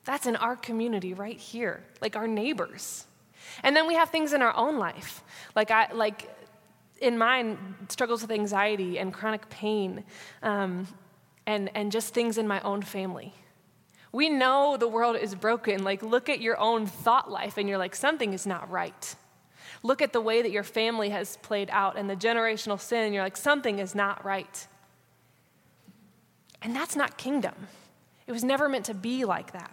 That's 0.04 0.26
in 0.26 0.37
our 0.37 0.56
community 0.56 1.12
right 1.12 1.37
here, 1.37 1.83
like 2.00 2.16
our 2.16 2.26
neighbors. 2.26 3.04
And 3.63 3.77
then 3.77 3.87
we 3.87 3.95
have 3.95 4.11
things 4.11 4.33
in 4.33 4.43
our 4.43 4.57
own 4.57 4.79
life. 4.79 5.23
Like, 5.55 5.71
I, 5.71 5.93
like 5.93 6.31
in 7.01 7.19
mine, 7.19 7.77
struggles 7.89 8.23
with 8.23 8.31
anxiety 8.31 8.99
and 8.99 9.13
chronic 9.13 9.49
pain, 9.51 10.05
um, 10.43 10.87
and, 11.47 11.71
and 11.75 11.93
just 11.93 12.15
things 12.15 12.39
in 12.39 12.49
my 12.49 12.61
own 12.61 12.83
family. 12.83 13.35
We 14.13 14.29
know 14.29 14.77
the 14.79 14.89
world 14.89 15.17
is 15.17 15.35
broken. 15.35 15.83
Like, 15.83 16.03
look 16.03 16.29
at 16.29 16.41
your 16.41 16.59
own 16.59 16.87
thought 16.87 17.31
life, 17.31 17.59
and 17.59 17.69
you're 17.69 17.79
like, 17.79 17.95
something 17.95 18.33
is 18.33 18.47
not 18.47 18.71
right. 18.71 19.17
Look 19.83 20.01
at 20.01 20.13
the 20.13 20.21
way 20.21 20.41
that 20.41 20.51
your 20.51 20.63
family 20.63 21.11
has 21.11 21.37
played 21.39 21.69
out 21.71 21.99
and 21.99 22.09
the 22.09 22.17
generational 22.17 22.81
sin, 22.81 23.05
and 23.05 23.15
you're 23.15 23.25
like, 23.25 23.37
something 23.37 23.81
is 23.81 23.95
not 23.95 24.25
right. 24.25 24.67
And 26.63 26.75
that's 26.75 26.97
not 26.97 27.19
kingdom. 27.19 27.55
It 28.27 28.33
was 28.33 28.43
never 28.43 28.69
meant 28.69 28.87
to 28.87 28.95
be 28.95 29.27
like 29.27 29.53
that. 29.53 29.71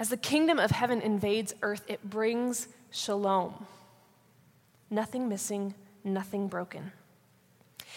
As 0.00 0.08
the 0.08 0.16
kingdom 0.16 0.58
of 0.58 0.70
heaven 0.70 1.02
invades 1.02 1.54
earth, 1.60 1.84
it 1.86 2.02
brings 2.08 2.68
shalom. 2.90 3.66
Nothing 4.88 5.28
missing, 5.28 5.74
nothing 6.02 6.48
broken. 6.48 6.92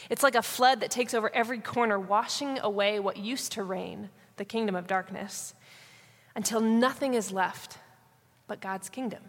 It's 0.10 0.22
like 0.22 0.36
a 0.36 0.42
flood 0.42 0.82
that 0.82 0.92
takes 0.92 1.14
over 1.14 1.34
every 1.34 1.60
corner, 1.60 1.98
washing 1.98 2.60
away 2.60 3.00
what 3.00 3.16
used 3.16 3.54
to 3.54 3.64
reign, 3.64 4.10
the 4.36 4.44
kingdom 4.44 4.76
of 4.76 4.86
darkness, 4.86 5.54
until 6.36 6.60
nothing 6.60 7.14
is 7.14 7.32
left 7.32 7.78
but 8.48 8.60
God's 8.60 8.90
kingdom. 8.90 9.24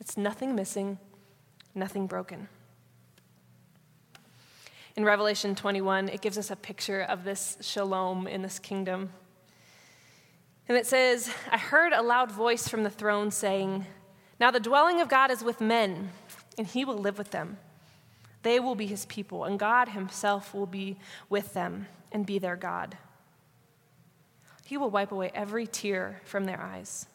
It's 0.00 0.18
nothing 0.18 0.54
missing, 0.54 0.98
nothing 1.74 2.06
broken. 2.06 2.48
In 4.94 5.06
Revelation 5.06 5.54
21, 5.54 6.10
it 6.10 6.20
gives 6.20 6.36
us 6.36 6.50
a 6.50 6.56
picture 6.56 7.00
of 7.00 7.24
this 7.24 7.56
shalom 7.62 8.26
in 8.26 8.42
this 8.42 8.58
kingdom. 8.58 9.08
And 10.68 10.78
it 10.78 10.86
says, 10.86 11.30
I 11.50 11.58
heard 11.58 11.92
a 11.92 12.02
loud 12.02 12.32
voice 12.32 12.68
from 12.68 12.84
the 12.84 12.90
throne 12.90 13.30
saying, 13.30 13.86
Now 14.40 14.50
the 14.50 14.60
dwelling 14.60 15.00
of 15.00 15.08
God 15.08 15.30
is 15.30 15.44
with 15.44 15.60
men, 15.60 16.10
and 16.56 16.66
he 16.66 16.84
will 16.84 16.96
live 16.96 17.18
with 17.18 17.30
them. 17.30 17.58
They 18.42 18.60
will 18.60 18.74
be 18.74 18.86
his 18.86 19.06
people, 19.06 19.44
and 19.44 19.58
God 19.58 19.88
himself 19.90 20.54
will 20.54 20.66
be 20.66 20.96
with 21.28 21.54
them 21.54 21.86
and 22.12 22.24
be 22.24 22.38
their 22.38 22.56
God. 22.56 22.96
He 24.64 24.76
will 24.76 24.90
wipe 24.90 25.12
away 25.12 25.30
every 25.34 25.66
tear 25.66 26.20
from 26.24 26.44
their 26.44 26.60
eyes. 26.60 27.06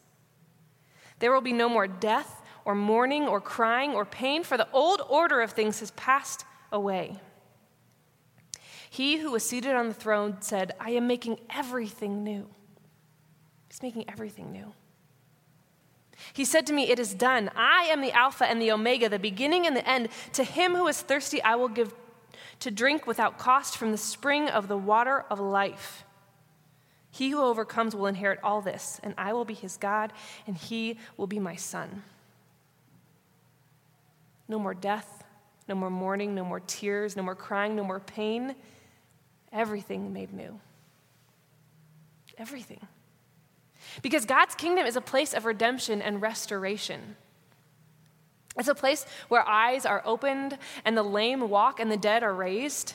There 1.18 1.32
will 1.32 1.40
be 1.40 1.52
no 1.52 1.68
more 1.68 1.86
death, 1.86 2.42
or 2.64 2.74
mourning, 2.74 3.26
or 3.26 3.40
crying, 3.40 3.92
or 3.92 4.04
pain, 4.04 4.44
for 4.44 4.56
the 4.56 4.70
old 4.72 5.02
order 5.08 5.40
of 5.40 5.52
things 5.52 5.80
has 5.80 5.90
passed 5.92 6.44
away. 6.70 7.18
He 8.88 9.18
who 9.18 9.30
was 9.30 9.48
seated 9.48 9.74
on 9.74 9.88
the 9.88 9.94
throne 9.94 10.40
said, 10.40 10.74
I 10.78 10.90
am 10.90 11.06
making 11.06 11.38
everything 11.48 12.22
new. 12.22 12.48
He's 13.70 13.82
making 13.82 14.04
everything 14.08 14.50
new. 14.50 14.72
He 16.32 16.44
said 16.44 16.66
to 16.66 16.72
me, 16.72 16.90
It 16.90 16.98
is 16.98 17.14
done. 17.14 17.50
I 17.54 17.84
am 17.84 18.00
the 18.00 18.12
Alpha 18.12 18.44
and 18.44 18.60
the 18.60 18.72
Omega, 18.72 19.08
the 19.08 19.18
beginning 19.18 19.66
and 19.66 19.76
the 19.76 19.88
end. 19.88 20.08
To 20.34 20.44
him 20.44 20.74
who 20.74 20.88
is 20.88 21.00
thirsty, 21.00 21.40
I 21.42 21.54
will 21.54 21.68
give 21.68 21.94
to 22.58 22.70
drink 22.70 23.06
without 23.06 23.38
cost 23.38 23.76
from 23.76 23.92
the 23.92 23.96
spring 23.96 24.48
of 24.48 24.66
the 24.66 24.76
water 24.76 25.24
of 25.30 25.38
life. 25.38 26.04
He 27.12 27.30
who 27.30 27.40
overcomes 27.40 27.94
will 27.94 28.06
inherit 28.06 28.40
all 28.42 28.60
this, 28.60 29.00
and 29.04 29.14
I 29.16 29.32
will 29.32 29.44
be 29.44 29.54
his 29.54 29.76
God, 29.76 30.12
and 30.46 30.56
he 30.56 30.98
will 31.16 31.26
be 31.26 31.38
my 31.38 31.56
son. 31.56 32.02
No 34.48 34.58
more 34.58 34.74
death, 34.74 35.24
no 35.68 35.76
more 35.76 35.90
mourning, 35.90 36.34
no 36.34 36.44
more 36.44 36.60
tears, 36.60 37.16
no 37.16 37.22
more 37.22 37.36
crying, 37.36 37.76
no 37.76 37.84
more 37.84 38.00
pain. 38.00 38.56
Everything 39.52 40.12
made 40.12 40.32
new. 40.32 40.58
Everything. 42.36 42.80
Because 44.02 44.24
God's 44.24 44.54
kingdom 44.54 44.86
is 44.86 44.96
a 44.96 45.00
place 45.00 45.34
of 45.34 45.44
redemption 45.44 46.02
and 46.02 46.20
restoration. 46.20 47.16
It's 48.58 48.68
a 48.68 48.74
place 48.74 49.06
where 49.28 49.46
eyes 49.46 49.86
are 49.86 50.02
opened 50.04 50.58
and 50.84 50.96
the 50.96 51.02
lame 51.02 51.48
walk 51.48 51.80
and 51.80 51.90
the 51.90 51.96
dead 51.96 52.22
are 52.22 52.34
raised. 52.34 52.94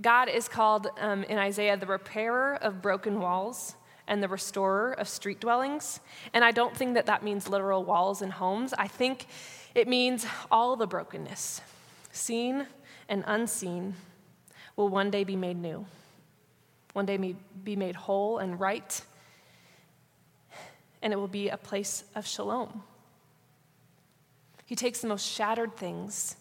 God 0.00 0.28
is 0.28 0.48
called 0.48 0.88
um, 1.00 1.24
in 1.24 1.38
Isaiah 1.38 1.76
the 1.76 1.86
repairer 1.86 2.54
of 2.54 2.82
broken 2.82 3.20
walls 3.20 3.74
and 4.06 4.22
the 4.22 4.28
restorer 4.28 4.92
of 4.92 5.08
street 5.08 5.40
dwellings. 5.40 6.00
And 6.32 6.44
I 6.44 6.50
don't 6.50 6.76
think 6.76 6.94
that 6.94 7.06
that 7.06 7.22
means 7.22 7.48
literal 7.48 7.84
walls 7.84 8.22
and 8.22 8.32
homes. 8.32 8.72
I 8.74 8.86
think 8.86 9.26
it 9.74 9.88
means 9.88 10.26
all 10.50 10.76
the 10.76 10.86
brokenness, 10.86 11.60
seen 12.12 12.66
and 13.08 13.24
unseen, 13.26 13.94
will 14.76 14.88
one 14.88 15.10
day 15.10 15.24
be 15.24 15.36
made 15.36 15.56
new, 15.56 15.84
one 16.92 17.06
day 17.06 17.34
be 17.64 17.76
made 17.76 17.96
whole 17.96 18.38
and 18.38 18.60
right 18.60 19.02
and 21.02 21.12
it 21.12 21.16
will 21.16 21.28
be 21.28 21.48
a 21.48 21.56
place 21.56 22.04
of 22.14 22.26
shalom. 22.26 22.82
He 24.64 24.76
takes 24.76 25.00
the 25.00 25.08
most 25.08 25.26
shattered 25.26 25.76
things 25.76 26.36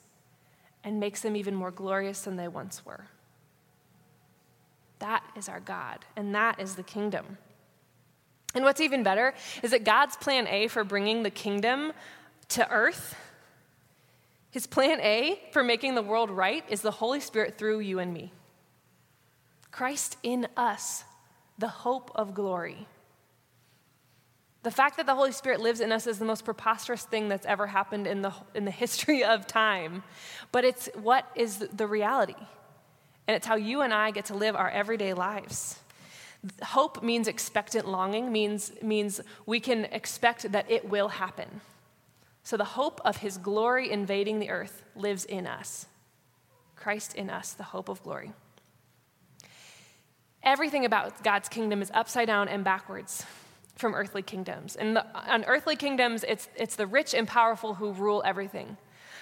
and 0.84 1.00
makes 1.00 1.22
them 1.22 1.36
even 1.36 1.56
more 1.56 1.72
glorious 1.72 2.22
than 2.22 2.36
they 2.36 2.48
once 2.48 2.86
were. 2.86 3.06
That 5.00 5.24
is 5.36 5.48
our 5.48 5.60
God, 5.60 6.06
and 6.16 6.34
that 6.36 6.60
is 6.60 6.76
the 6.76 6.84
kingdom. 6.84 7.38
And 8.56 8.64
what's 8.64 8.82
even 8.82 9.04
better 9.04 9.34
is 9.62 9.72
that 9.72 9.84
God's 9.84 10.18
plan 10.18 10.48
A 10.48 10.68
for 10.68 10.84
bringing 10.84 11.24
the 11.24 11.30
kingdom 11.30 11.94
to 12.50 12.70
earth, 12.72 13.16
his 14.50 14.66
plan 14.66 15.00
A 15.02 15.40
for 15.52 15.64
making 15.64 15.96
the 15.96 16.02
world 16.02 16.32
right, 16.32 16.64
is 16.68 16.82
the 16.82 16.92
Holy 16.92 17.20
Spirit 17.20 17.58
through 17.58 17.80
you 17.80 18.00
and 18.00 18.14
me. 18.14 18.32
Christ 19.72 20.18
in 20.24 20.48
us, 20.58 21.04
the 21.60 21.68
hope 21.68 22.12
of 22.16 22.34
glory. 22.34 22.88
The 24.68 24.72
fact 24.72 24.98
that 24.98 25.06
the 25.06 25.16
Holy 25.16 25.32
Spirit 25.32 25.62
lives 25.62 25.80
in 25.80 25.94
us 25.94 26.08
is 26.08 26.20
the 26.20 26.26
most 26.26 26.44
preposterous 26.44 27.06
thing 27.06 27.30
that's 27.30 27.46
ever 27.46 27.68
happened 27.68 28.06
in 28.06 28.22
the, 28.22 28.34
in 28.54 28.66
the 28.66 28.72
history 28.84 29.24
of 29.24 29.48
time. 29.48 30.04
But 30.52 30.66
it's 30.66 30.90
what 30.94 31.26
is 31.36 31.60
the 31.60 31.88
reality. 31.88 32.36
And 33.30 33.38
it's 33.38 33.48
how 33.48 33.56
you 33.56 33.80
and 33.80 33.94
I 33.94 34.12
get 34.12 34.26
to 34.26 34.34
live 34.34 34.58
our 34.58 34.70
everyday 34.70 35.14
lives. 35.14 35.80
Hope 36.62 37.02
means 37.02 37.30
expectant 37.30 37.88
longing, 37.88 38.30
means, 38.30 38.74
means 38.82 39.22
we 39.46 39.62
can 39.62 39.86
expect 39.86 40.52
that 40.52 40.70
it 40.70 40.90
will 40.90 41.08
happen. 41.08 41.62
So 42.44 42.58
the 42.58 42.66
hope 42.66 43.00
of 43.06 43.16
his 43.16 43.38
glory 43.38 43.90
invading 43.90 44.40
the 44.40 44.50
earth 44.50 44.84
lives 44.98 45.24
in 45.24 45.48
us. 45.48 45.86
Christ 46.76 47.16
in 47.16 47.30
us, 47.30 47.54
the 47.54 47.64
hope 47.64 47.88
of 47.88 48.04
glory. 48.04 48.34
Everything 50.44 50.84
about 50.84 51.24
God's 51.24 51.48
kingdom 51.48 51.82
is 51.82 51.90
upside 51.94 52.28
down 52.28 52.50
and 52.50 52.66
backwards 52.66 53.26
from 53.78 53.94
earthly 53.94 54.22
kingdoms. 54.22 54.76
And 54.76 54.96
the, 54.96 55.06
on 55.32 55.44
earthly 55.46 55.76
kingdoms, 55.76 56.24
it's, 56.28 56.50
it's 56.56 56.76
the 56.76 56.88
rich 56.88 57.14
and 57.14 57.28
powerful 57.28 57.76
who 57.76 57.92
rule 57.92 58.22
everything. 58.26 58.78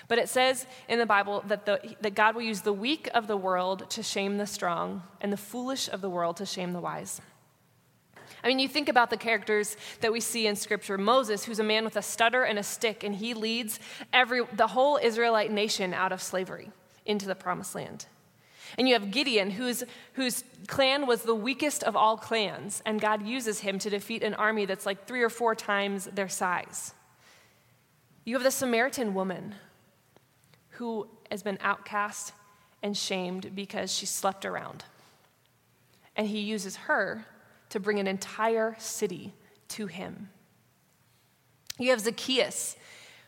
But 0.08 0.20
it 0.20 0.30
says 0.30 0.66
in 0.88 1.00
the 1.00 1.06
Bible 1.06 1.44
that, 1.48 1.66
the, 1.66 1.96
that 2.02 2.16
God 2.16 2.36
will 2.36 2.44
use 2.44 2.62
the 2.62 2.74
weak 2.74 3.10
of 3.14 3.28
the 3.28 3.38
world 3.38 3.90
to 3.92 4.04
shame 4.04 4.38
the 4.38 4.46
strong, 4.46 5.04
and 5.20 5.34
the 5.34 5.38
foolish 5.38 5.90
of 5.90 6.02
the 6.02 6.10
world 6.10 6.38
to 6.38 6.46
shame 6.46 6.74
the 6.74 6.80
wise. 6.80 7.22
I 8.44 8.48
mean, 8.48 8.60
you 8.60 8.68
think 8.68 8.90
about 8.90 9.10
the 9.10 9.18
characters 9.18 9.76
that 10.02 10.14
we 10.14 10.20
see 10.20 10.46
in 10.46 10.56
Scripture. 10.56 11.00
Moses, 11.00 11.46
who's 11.46 11.60
a 11.60 11.64
man 11.64 11.84
with 11.84 11.96
a 11.96 12.02
stutter 12.04 12.44
and 12.44 12.60
a 12.60 12.64
stick, 12.64 13.04
and 13.04 13.16
he 13.16 13.34
leads 13.34 13.80
every, 14.14 14.42
the 14.54 14.68
whole 14.68 15.00
Israelite 15.02 15.52
nation 15.52 15.96
out 15.96 16.12
of 16.12 16.22
slavery 16.22 16.70
into 17.06 17.26
the 17.26 17.34
promised 17.34 17.74
land. 17.74 18.06
And 18.78 18.88
you 18.88 18.94
have 18.94 19.12
Gideon, 19.12 19.52
whose, 19.52 19.84
whose 20.14 20.44
clan 20.68 21.08
was 21.08 21.24
the 21.24 21.36
weakest 21.36 21.84
of 21.84 21.96
all 21.96 22.18
clans, 22.18 22.82
and 22.86 23.00
God 23.00 23.26
uses 23.26 23.60
him 23.60 23.80
to 23.80 23.90
defeat 23.90 24.24
an 24.24 24.34
army 24.34 24.66
that's 24.66 24.86
like 24.86 25.06
three 25.06 25.22
or 25.22 25.30
four 25.30 25.56
times 25.56 26.06
their 26.06 26.30
size. 26.30 26.94
You 28.24 28.36
have 28.36 28.44
the 28.44 28.52
Samaritan 28.52 29.14
woman, 29.14 29.56
who 30.72 31.08
has 31.32 31.44
been 31.44 31.58
outcast 31.62 32.34
and 32.82 32.98
shamed 32.98 33.56
because 33.56 33.94
she 33.94 34.06
slept 34.06 34.46
around. 34.46 34.84
And 36.16 36.28
he 36.28 36.40
uses 36.40 36.76
her 36.76 37.26
to 37.70 37.80
bring 37.80 38.00
an 38.00 38.08
entire 38.08 38.76
city 38.80 39.34
to 39.70 39.88
him. 39.88 40.30
You 41.78 41.90
have 41.92 42.00
Zacchaeus, 42.00 42.78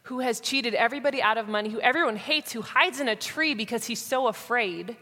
who 0.03 0.19
has 0.19 0.39
cheated 0.39 0.73
everybody 0.73 1.21
out 1.21 1.37
of 1.37 1.49
money, 1.49 1.69
who 1.69 1.81
everyone 1.81 2.15
hates, 2.15 2.53
who 2.53 2.61
hides 2.61 3.01
in 3.01 3.09
a 3.09 3.15
tree 3.15 3.53
because 3.53 3.85
he's 3.85 4.01
so 4.01 4.27
afraid. 4.27 4.95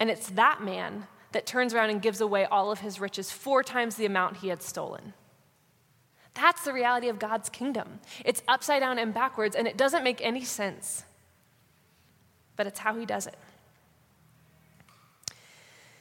And 0.00 0.10
it's 0.10 0.30
that 0.30 0.62
man 0.62 1.06
that 1.32 1.46
turns 1.46 1.74
around 1.74 1.90
and 1.90 2.02
gives 2.02 2.20
away 2.20 2.46
all 2.46 2.72
of 2.72 2.80
his 2.80 2.98
riches, 2.98 3.30
four 3.30 3.62
times 3.62 3.94
the 3.94 4.06
amount 4.06 4.38
he 4.38 4.48
had 4.48 4.62
stolen. 4.62 5.12
That's 6.34 6.64
the 6.64 6.72
reality 6.72 7.08
of 7.08 7.18
God's 7.18 7.48
kingdom. 7.48 8.00
It's 8.24 8.42
upside 8.48 8.80
down 8.80 8.98
and 8.98 9.12
backwards, 9.12 9.54
and 9.54 9.68
it 9.68 9.76
doesn't 9.76 10.02
make 10.02 10.24
any 10.24 10.44
sense. 10.44 11.04
But 12.56 12.66
it's 12.66 12.80
how 12.80 12.94
he 12.94 13.04
does 13.04 13.26
it. 13.26 13.36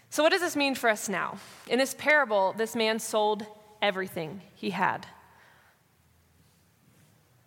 So, 0.09 0.23
what 0.23 0.31
does 0.31 0.41
this 0.41 0.55
mean 0.55 0.75
for 0.75 0.89
us 0.89 1.07
now? 1.07 1.37
In 1.67 1.77
this 1.77 1.93
parable, 1.93 2.53
this 2.57 2.75
man 2.75 2.99
sold 2.99 3.45
everything 3.81 4.41
he 4.55 4.71
had. 4.71 5.05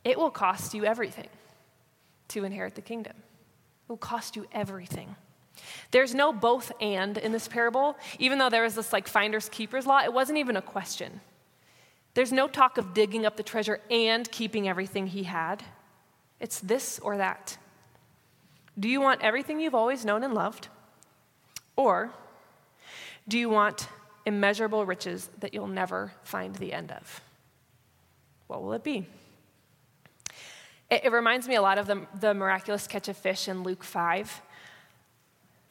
It 0.05 0.19
will 0.19 0.31
cost 0.31 0.75
you 0.75 0.85
everything 0.85 1.29
to 2.29 2.45
inherit 2.45 2.75
the 2.75 2.81
kingdom. 2.81 3.15
It 3.17 3.89
will 3.89 3.97
cost 3.97 4.37
you 4.37 4.47
everything. 4.53 5.17
There's 5.93 6.15
no 6.15 6.33
both 6.33 6.73
and 6.81 7.17
in 7.19 7.33
this 7.33 7.47
parable. 7.47 7.97
Even 8.19 8.39
though 8.39 8.51
there 8.51 8.63
was 8.63 8.75
this 8.75 8.93
like 8.93 9.07
finders 9.07 9.49
keepers 9.49 9.87
law, 9.87 10.03
it 10.03 10.13
wasn't 10.13 10.39
even 10.39 10.57
a 10.57 10.63
question. 10.63 11.21
There's 12.15 12.33
no 12.33 12.49
talk 12.49 12.79
of 12.79 12.93
digging 12.95 13.25
up 13.25 13.37
the 13.37 13.43
treasure 13.43 13.81
and 13.91 14.31
keeping 14.31 14.69
everything 14.69 15.07
he 15.07 15.23
had. 15.23 15.63
It's 16.41 16.61
this 16.61 16.99
or 16.99 17.19
that. 17.19 17.57
Do 18.79 18.89
you 18.89 19.01
want 19.01 19.21
everything 19.23 19.61
you've 19.61 19.75
always 19.75 20.05
known 20.05 20.25
and 20.25 20.35
loved? 20.35 20.69
Or 21.77 22.11
do 23.29 23.39
you 23.39 23.51
want 23.51 23.87
immeasurable 24.25 24.87
riches 24.87 25.29
that 25.41 25.53
you'll 25.53 25.67
never 25.67 26.13
find 26.23 26.55
the 26.57 26.73
end 26.73 26.91
of? 26.91 27.21
What 28.47 28.63
will 28.63 28.73
it 28.73 28.83
be? 28.83 29.07
It, 30.91 31.05
it 31.05 31.13
reminds 31.13 31.49
me 31.49 31.57
a 31.57 31.63
lot 31.63 31.77
of 31.77 31.87
the, 31.87 32.07
the 32.19 32.33
miraculous 32.33 32.87
catch 32.87 33.09
of 33.09 33.17
fish 33.17 33.47
in 33.47 33.63
Luke 33.63 33.85
5. 33.85 34.43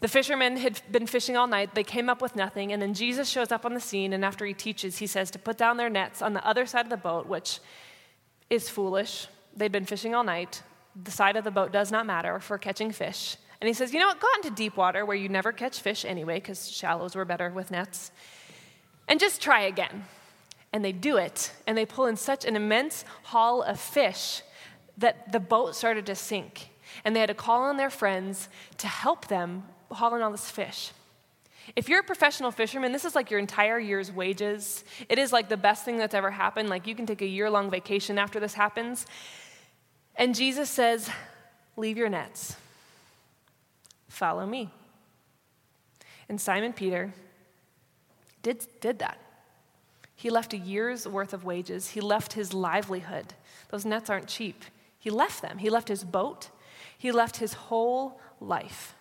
The 0.02 0.08
fishermen 0.08 0.58
had 0.58 0.82
been 0.92 1.06
fishing 1.06 1.38
all 1.38 1.48
night. 1.48 1.76
They 1.76 1.84
came 1.84 2.10
up 2.10 2.22
with 2.22 2.36
nothing. 2.36 2.74
And 2.74 2.82
then 2.82 2.96
Jesus 2.96 3.30
shows 3.30 3.52
up 3.52 3.66
on 3.66 3.76
the 3.76 3.80
scene. 3.80 4.14
And 4.14 4.26
after 4.26 4.46
he 4.46 4.54
teaches, 4.54 4.98
he 4.98 5.08
says 5.08 5.30
to 5.32 5.40
put 5.40 5.58
down 5.58 5.78
their 5.78 5.90
nets 5.90 6.24
on 6.24 6.34
the 6.34 6.46
other 6.46 6.66
side 6.66 6.86
of 6.86 6.90
the 6.90 6.98
boat, 6.98 7.28
which 7.28 7.60
is 8.50 8.68
foolish. 8.68 9.28
They'd 9.56 9.72
been 9.72 9.86
fishing 9.86 10.16
all 10.16 10.24
night. 10.24 10.64
The 11.02 11.12
side 11.12 11.38
of 11.38 11.44
the 11.44 11.52
boat 11.52 11.72
does 11.72 11.92
not 11.92 12.08
matter 12.08 12.40
for 12.40 12.58
catching 12.58 12.92
fish. 12.92 13.38
And 13.62 13.68
he 13.68 13.76
says, 13.76 13.94
You 13.94 14.00
know 14.00 14.08
what? 14.08 14.20
Go 14.20 14.28
out 14.28 14.44
into 14.44 14.56
deep 14.56 14.76
water 14.76 15.06
where 15.06 15.16
you 15.16 15.30
never 15.30 15.52
catch 15.52 15.80
fish 15.80 16.04
anyway, 16.04 16.36
because 16.36 16.70
shallows 16.70 17.16
were 17.16 17.24
better 17.24 17.52
with 17.52 17.70
nets. 17.70 18.12
And 19.08 19.20
just 19.20 19.40
try 19.40 19.62
again. 19.62 20.06
And 20.74 20.84
they 20.84 20.92
do 20.92 21.18
it. 21.18 21.52
And 21.68 21.78
they 21.78 21.86
pull 21.86 22.08
in 22.08 22.16
such 22.16 22.44
an 22.44 22.56
immense 22.56 23.06
haul 23.24 23.62
of 23.62 23.80
fish 23.80 24.42
that 24.98 25.32
the 25.32 25.40
boat 25.40 25.76
started 25.76 26.08
to 26.08 26.16
sink. 26.16 26.70
And 27.06 27.16
they 27.16 27.20
had 27.20 27.30
to 27.30 27.36
call 27.36 27.62
on 27.62 27.78
their 27.78 27.92
friends 27.92 28.50
to 28.80 28.88
help 28.88 29.28
them 29.28 29.64
hauling 29.92 30.22
all 30.22 30.32
this 30.32 30.50
fish. 30.50 30.92
If 31.76 31.90
you're 31.90 32.00
a 32.00 32.04
professional 32.04 32.52
fisherman, 32.52 32.92
this 32.92 33.06
is 33.06 33.16
like 33.16 33.30
your 33.30 33.40
entire 33.40 33.80
year's 33.80 34.12
wages. 34.12 34.84
It 35.10 35.20
is 35.20 35.32
like 35.32 35.48
the 35.48 35.58
best 35.58 35.86
thing 35.86 35.98
that's 35.98 36.14
ever 36.14 36.32
happened. 36.32 36.70
Like 36.70 36.88
you 36.88 36.96
can 36.96 37.06
take 37.06 37.22
a 37.22 37.28
year 37.28 37.50
long 37.50 37.70
vacation 37.70 38.18
after 38.18 38.40
this 38.40 38.54
happens. 38.54 39.06
And 40.16 40.36
Jesus 40.36 40.70
says, 40.70 41.10
Leave 41.78 41.98
your 41.98 42.10
nets, 42.10 42.58
follow 44.10 44.46
me. 44.46 44.70
And 46.28 46.40
Simon 46.40 46.74
Peter 46.74 47.14
did, 48.44 48.68
did 48.82 49.00
that. 49.00 49.18
He 50.16 50.30
left 50.30 50.54
a 50.54 50.58
year's 50.58 51.08
worth 51.08 51.34
of 51.34 51.46
wages, 51.46 51.92
he 51.92 52.02
left 52.02 52.34
his 52.34 52.54
livelihood. 52.54 53.34
Those 53.70 53.86
nets 53.86 54.10
aren't 54.10 54.28
cheap. 54.28 54.66
He 55.00 55.10
left 55.10 55.42
them. 55.42 55.58
He 55.58 55.70
left 55.70 55.88
his 55.88 56.04
boat, 56.04 56.50
he 56.98 57.12
left 57.12 57.38
his 57.38 57.54
whole 57.54 58.20
life 58.40 58.96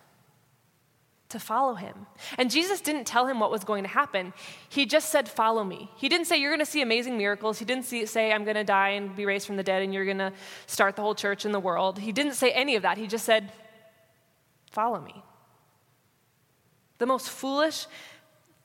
to 1.31 1.39
follow 1.39 1.73
him. 1.75 2.05
And 2.37 2.51
Jesus 2.51 2.81
didn't 2.81 3.05
tell 3.05 3.27
him 3.27 3.39
what 3.39 3.51
was 3.51 3.63
going 3.63 3.83
to 3.83 3.89
happen. 3.89 4.33
He 4.69 4.85
just 4.85 5.09
said, 5.09 5.27
Follow 5.27 5.63
me. 5.63 5.89
He 5.97 6.07
didn't 6.07 6.27
say, 6.27 6.37
You're 6.37 6.51
going 6.51 6.59
to 6.59 6.65
see 6.65 6.81
amazing 6.81 7.17
miracles. 7.17 7.59
He 7.59 7.65
didn't 7.65 7.85
see, 7.85 8.05
say, 8.05 8.31
I'm 8.31 8.43
going 8.43 8.55
to 8.55 8.63
die 8.63 8.89
and 8.89 9.15
be 9.15 9.25
raised 9.25 9.47
from 9.47 9.57
the 9.57 9.63
dead 9.63 9.81
and 9.81 9.93
you're 9.93 10.05
going 10.05 10.17
to 10.19 10.31
start 10.67 10.95
the 10.95 11.01
whole 11.01 11.15
church 11.15 11.45
in 11.45 11.51
the 11.51 11.59
world. 11.59 11.99
He 11.99 12.11
didn't 12.11 12.33
say 12.33 12.51
any 12.51 12.75
of 12.75 12.83
that. 12.83 12.97
He 12.97 13.07
just 13.07 13.25
said, 13.25 13.51
Follow 14.71 15.01
me. 15.01 15.23
The 16.97 17.05
most 17.05 17.29
foolish 17.29 17.87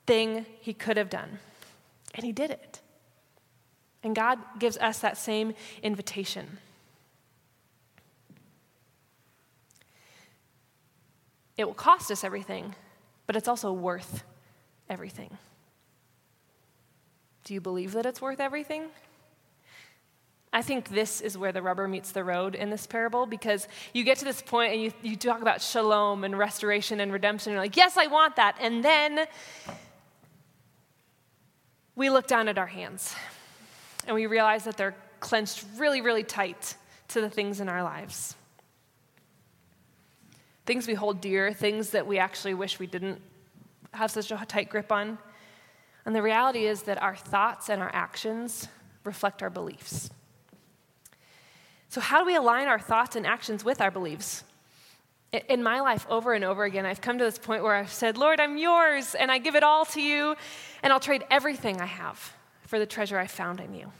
thing 0.05 0.45
he 0.61 0.73
could 0.73 0.97
have 0.97 1.09
done. 1.09 1.39
And 2.15 2.25
he 2.25 2.31
did 2.31 2.51
it. 2.51 2.81
And 4.03 4.15
God 4.15 4.39
gives 4.59 4.77
us 4.77 4.99
that 4.99 5.17
same 5.17 5.53
invitation. 5.83 6.59
It 11.57 11.65
will 11.65 11.73
cost 11.73 12.11
us 12.11 12.23
everything, 12.23 12.75
but 13.25 13.35
it's 13.35 13.47
also 13.47 13.73
worth 13.73 14.23
everything. 14.89 15.37
Do 17.43 17.53
you 17.53 17.61
believe 17.61 17.93
that 17.93 18.05
it's 18.05 18.21
worth 18.21 18.39
everything? 18.39 18.83
I 20.53 20.61
think 20.61 20.89
this 20.89 21.19
is 21.19 21.37
where 21.37 21.51
the 21.51 21.61
rubber 21.61 21.87
meets 21.87 22.11
the 22.11 22.23
road 22.23 22.55
in 22.55 22.69
this 22.69 22.87
parable 22.87 23.25
because 23.25 23.67
you 23.93 24.03
get 24.03 24.17
to 24.19 24.25
this 24.25 24.41
point 24.41 24.73
and 24.73 24.81
you, 24.81 24.93
you 25.01 25.15
talk 25.15 25.41
about 25.41 25.61
shalom 25.61 26.23
and 26.23 26.37
restoration 26.37 26.99
and 26.99 27.11
redemption. 27.11 27.51
And 27.51 27.55
you're 27.55 27.63
like, 27.63 27.75
yes, 27.77 27.97
I 27.97 28.07
want 28.07 28.37
that. 28.37 28.57
And 28.59 28.83
then 28.83 29.27
we 31.95 32.09
look 32.09 32.27
down 32.27 32.47
at 32.47 32.57
our 32.57 32.67
hands 32.67 33.13
and 34.05 34.15
we 34.15 34.25
realize 34.25 34.63
that 34.63 34.77
they're 34.77 34.95
clenched 35.19 35.65
really, 35.77 36.01
really 36.01 36.23
tight 36.23 36.75
to 37.09 37.21
the 37.21 37.29
things 37.29 37.59
in 37.59 37.67
our 37.67 37.83
lives 37.83 38.35
things 40.67 40.85
we 40.85 40.93
hold 40.93 41.21
dear, 41.21 41.53
things 41.53 41.91
that 41.91 42.05
we 42.05 42.19
actually 42.19 42.53
wish 42.53 42.77
we 42.77 42.87
didn't 42.87 43.21
have 43.93 44.11
such 44.11 44.31
a 44.31 44.45
tight 44.45 44.69
grip 44.69 44.91
on. 44.91 45.17
And 46.05 46.13
the 46.13 46.21
reality 46.21 46.65
is 46.65 46.83
that 46.83 47.01
our 47.01 47.15
thoughts 47.15 47.69
and 47.69 47.81
our 47.81 47.89
actions 47.93 48.67
reflect 49.05 49.41
our 49.41 49.49
beliefs. 49.49 50.09
So, 51.89 52.01
how 52.01 52.19
do 52.19 52.25
we 52.25 52.35
align 52.35 52.67
our 52.67 52.79
thoughts 52.79 53.15
and 53.15 53.25
actions 53.25 53.63
with 53.63 53.79
our 53.79 53.89
beliefs? 53.89 54.43
In 55.49 55.63
my 55.63 55.79
life, 55.79 56.05
over 56.09 56.33
and 56.33 56.43
over 56.43 56.65
again, 56.65 56.85
I've 56.85 57.01
come 57.01 57.17
to 57.17 57.23
this 57.23 57.37
point 57.37 57.63
where 57.63 57.75
I've 57.75 57.91
said, 57.91 58.17
Lord, 58.17 58.39
I'm 58.39 58.57
yours, 58.57 59.15
and 59.15 59.31
I 59.31 59.37
give 59.37 59.55
it 59.55 59.63
all 59.63 59.85
to 59.87 60.01
you, 60.01 60.35
and 60.83 60.91
I'll 60.91 60.99
trade 60.99 61.25
everything 61.29 61.81
I 61.81 61.85
have 61.85 62.33
for 62.65 62.79
the 62.79 62.85
treasure 62.85 63.17
I 63.17 63.27
found 63.27 63.59
in 63.59 63.73
you, 63.73 63.91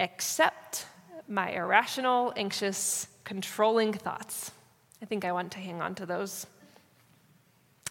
except 0.00 0.86
my 1.28 1.50
irrational, 1.50 2.32
anxious, 2.36 3.08
controlling 3.24 3.92
thoughts. 3.92 4.52
I 5.04 5.06
think 5.06 5.26
I 5.26 5.32
want 5.32 5.52
to 5.52 5.58
hang 5.58 5.82
on 5.82 5.94
to 5.96 6.06
those. 6.06 6.46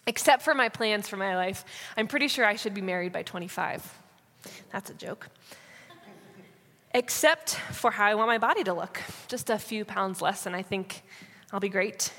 Except 0.04 0.42
for 0.42 0.52
my 0.52 0.68
plans 0.68 1.08
for 1.08 1.16
my 1.16 1.36
life, 1.36 1.64
I'm 1.96 2.08
pretty 2.08 2.26
sure 2.26 2.44
I 2.44 2.56
should 2.56 2.74
be 2.74 2.80
married 2.80 3.12
by 3.12 3.22
25. 3.22 4.00
That's 4.72 4.90
a 4.90 4.94
joke. 4.94 5.28
Except 6.92 7.50
for 7.50 7.92
how 7.92 8.06
I 8.06 8.16
want 8.16 8.26
my 8.26 8.38
body 8.38 8.64
to 8.64 8.74
look, 8.74 9.00
just 9.28 9.48
a 9.48 9.60
few 9.60 9.84
pounds 9.84 10.20
less, 10.20 10.46
and 10.46 10.56
I 10.56 10.62
think 10.62 11.02
I'll 11.52 11.60
be 11.60 11.68
great. 11.68 12.12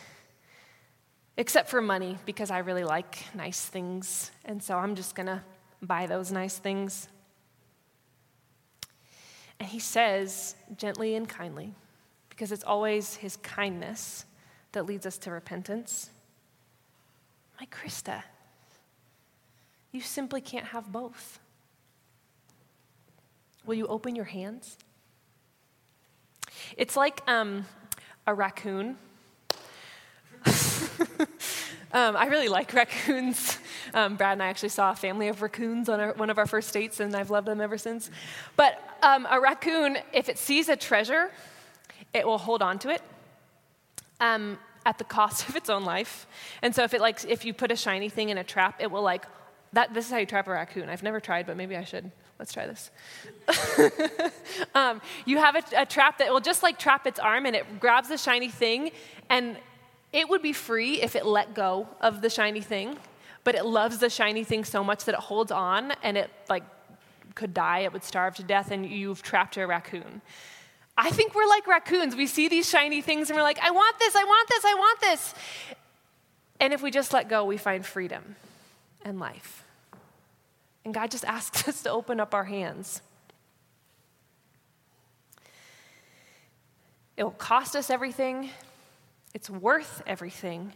Except 1.35 1.67
for 1.69 1.81
money, 1.81 2.17
because 2.25 2.49
I 2.49 2.59
really 2.59 2.85
like 2.85 3.17
nice 3.35 3.65
things, 3.65 4.31
and 4.45 4.63
so 4.63 4.77
I'm 4.77 4.95
just 4.95 5.13
gonna 5.13 5.43
buy 5.81 6.05
those 6.05 6.31
nice 6.31 6.57
things. 6.57 7.09
And 9.59 9.67
he 9.67 9.79
says, 9.79 10.55
gently 10.77 11.15
and 11.15 11.27
kindly, 11.27 11.73
because 12.29 12.53
it's 12.53 12.63
always 12.63 13.15
his 13.15 13.35
kindness 13.35 14.25
that 14.75 14.85
leads 14.85 15.05
us 15.05 15.17
to 15.17 15.31
repentance. 15.31 16.09
My 17.59 17.65
Krista, 17.67 18.23
you 19.93 20.01
simply 20.01 20.41
can't 20.41 20.65
have 20.67 20.91
both. 20.91 21.39
Will 23.65 23.75
you 23.75 23.87
open 23.87 24.15
your 24.17 24.25
hands? 24.25 24.77
It's 26.75 26.97
like 26.97 27.21
um, 27.25 27.65
a 28.27 28.33
raccoon. 28.33 28.97
um, 30.45 32.17
I 32.17 32.27
really 32.27 32.49
like 32.49 32.73
raccoons. 32.73 33.57
Um, 33.93 34.17
Brad 34.17 34.33
and 34.33 34.43
I 34.43 34.47
actually 34.47 34.69
saw 34.69 34.91
a 34.91 34.95
family 34.95 35.29
of 35.29 35.41
raccoons 35.41 35.87
on 35.87 36.01
our, 36.01 36.13
one 36.15 36.29
of 36.29 36.37
our 36.37 36.45
first 36.45 36.73
dates, 36.73 36.99
and 36.99 37.15
I've 37.15 37.29
loved 37.29 37.47
them 37.47 37.61
ever 37.61 37.77
since. 37.77 38.11
But 38.57 38.77
um, 39.01 39.25
a 39.31 39.39
raccoon, 39.39 39.99
if 40.11 40.27
it 40.27 40.37
sees 40.37 40.67
a 40.67 40.75
treasure, 40.75 41.31
it 42.13 42.27
will 42.27 42.37
hold 42.37 42.61
on 42.61 42.77
to 42.79 42.89
it 42.89 43.01
um, 44.19 44.57
at 44.85 44.97
the 44.97 45.03
cost 45.03 45.49
of 45.49 45.55
its 45.55 45.69
own 45.69 45.83
life. 45.83 46.27
And 46.61 46.75
so 46.75 46.83
if 46.83 46.93
it 46.93 47.01
like 47.01 47.23
if 47.25 47.45
you 47.45 47.53
put 47.53 47.71
a 47.71 47.75
shiny 47.75 48.09
thing 48.09 48.29
in 48.29 48.37
a 48.37 48.43
trap, 48.43 48.75
it 48.79 48.89
will 48.91 49.01
like 49.01 49.25
that. 49.73 49.93
This 49.93 50.05
is 50.05 50.11
how 50.11 50.17
you 50.17 50.25
trap 50.25 50.47
a 50.47 50.51
raccoon. 50.51 50.89
I've 50.89 51.03
never 51.03 51.19
tried, 51.19 51.45
but 51.45 51.57
maybe 51.57 51.75
I 51.75 51.83
should. 51.83 52.11
Let's 52.37 52.51
try 52.51 52.67
this. 52.67 52.91
um, 54.75 55.01
you 55.25 55.37
have 55.37 55.55
a, 55.55 55.63
a 55.77 55.85
trap 55.85 56.17
that 56.17 56.31
will 56.31 56.41
just 56.41 56.63
like 56.63 56.77
trap 56.77 57.07
its 57.07 57.19
arm, 57.19 57.45
and 57.45 57.55
it 57.55 57.79
grabs 57.79 58.09
the 58.09 58.17
shiny 58.17 58.49
thing, 58.49 58.91
and 59.29 59.57
it 60.11 60.27
would 60.29 60.41
be 60.41 60.53
free 60.53 61.01
if 61.01 61.15
it 61.15 61.25
let 61.25 61.53
go 61.53 61.87
of 62.01 62.21
the 62.21 62.29
shiny 62.29 62.61
thing, 62.61 62.97
but 63.43 63.55
it 63.55 63.65
loves 63.65 63.99
the 63.99 64.09
shiny 64.09 64.43
thing 64.43 64.65
so 64.65 64.83
much 64.83 65.05
that 65.05 65.15
it 65.15 65.21
holds 65.21 65.51
on, 65.51 65.93
and 66.03 66.17
it 66.17 66.29
like 66.49 66.63
could 67.35 67.53
die. 67.53 67.79
It 67.79 67.93
would 67.93 68.03
starve 68.03 68.35
to 68.35 68.43
death, 68.43 68.71
and 68.71 68.85
you've 68.85 69.21
trapped 69.21 69.57
a 69.57 69.65
raccoon. 69.65 70.21
I 70.97 71.11
think 71.11 71.35
we're 71.35 71.47
like 71.47 71.67
raccoons. 71.67 72.15
We 72.15 72.27
see 72.27 72.47
these 72.47 72.69
shiny 72.69 73.01
things 73.01 73.29
and 73.29 73.37
we're 73.37 73.43
like, 73.43 73.59
I 73.59 73.71
want 73.71 73.99
this, 73.99 74.15
I 74.15 74.23
want 74.23 74.49
this, 74.49 74.65
I 74.65 74.73
want 74.75 75.01
this. 75.01 75.33
And 76.59 76.73
if 76.73 76.81
we 76.81 76.89
just 76.89 77.11
let 77.11 77.27
go, 77.27 77.43
we 77.43 77.57
find 77.57 77.85
freedom 77.85 78.35
and 79.03 79.19
life. 79.19 79.63
And 80.85 80.93
God 80.93 81.11
just 81.11 81.25
asks 81.25 81.67
us 81.67 81.83
to 81.83 81.91
open 81.91 82.19
up 82.19 82.33
our 82.33 82.45
hands. 82.45 83.01
It 87.17 87.23
will 87.23 87.31
cost 87.31 87.75
us 87.75 87.89
everything, 87.89 88.49
it's 89.33 89.49
worth 89.49 90.01
everything, 90.05 90.73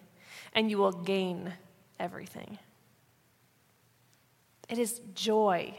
and 0.54 0.70
you 0.70 0.78
will 0.78 0.94
gain 0.94 1.54
everything. 2.00 2.58
It 4.70 4.78
is 4.78 5.02
joy 5.16 5.74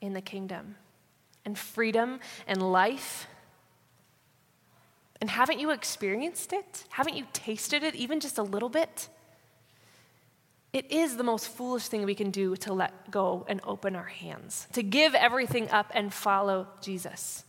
in 0.00 0.14
the 0.14 0.20
kingdom 0.20 0.76
and 1.44 1.58
freedom 1.58 2.20
and 2.46 2.62
life. 2.62 3.26
And 5.20 5.28
haven't 5.28 5.60
you 5.60 5.70
experienced 5.70 6.52
it? 6.52 6.84
Haven't 6.90 7.16
you 7.16 7.26
tasted 7.32 7.82
it 7.82 7.94
even 7.94 8.20
just 8.20 8.38
a 8.38 8.42
little 8.42 8.70
bit? 8.70 9.08
It 10.72 10.90
is 10.90 11.16
the 11.16 11.24
most 11.24 11.48
foolish 11.48 11.88
thing 11.88 12.04
we 12.04 12.14
can 12.14 12.30
do 12.30 12.56
to 12.56 12.72
let 12.72 13.10
go 13.10 13.44
and 13.48 13.60
open 13.64 13.96
our 13.96 14.04
hands, 14.04 14.68
to 14.72 14.82
give 14.82 15.14
everything 15.14 15.68
up 15.70 15.90
and 15.94 16.14
follow 16.14 16.68
Jesus. 16.80 17.44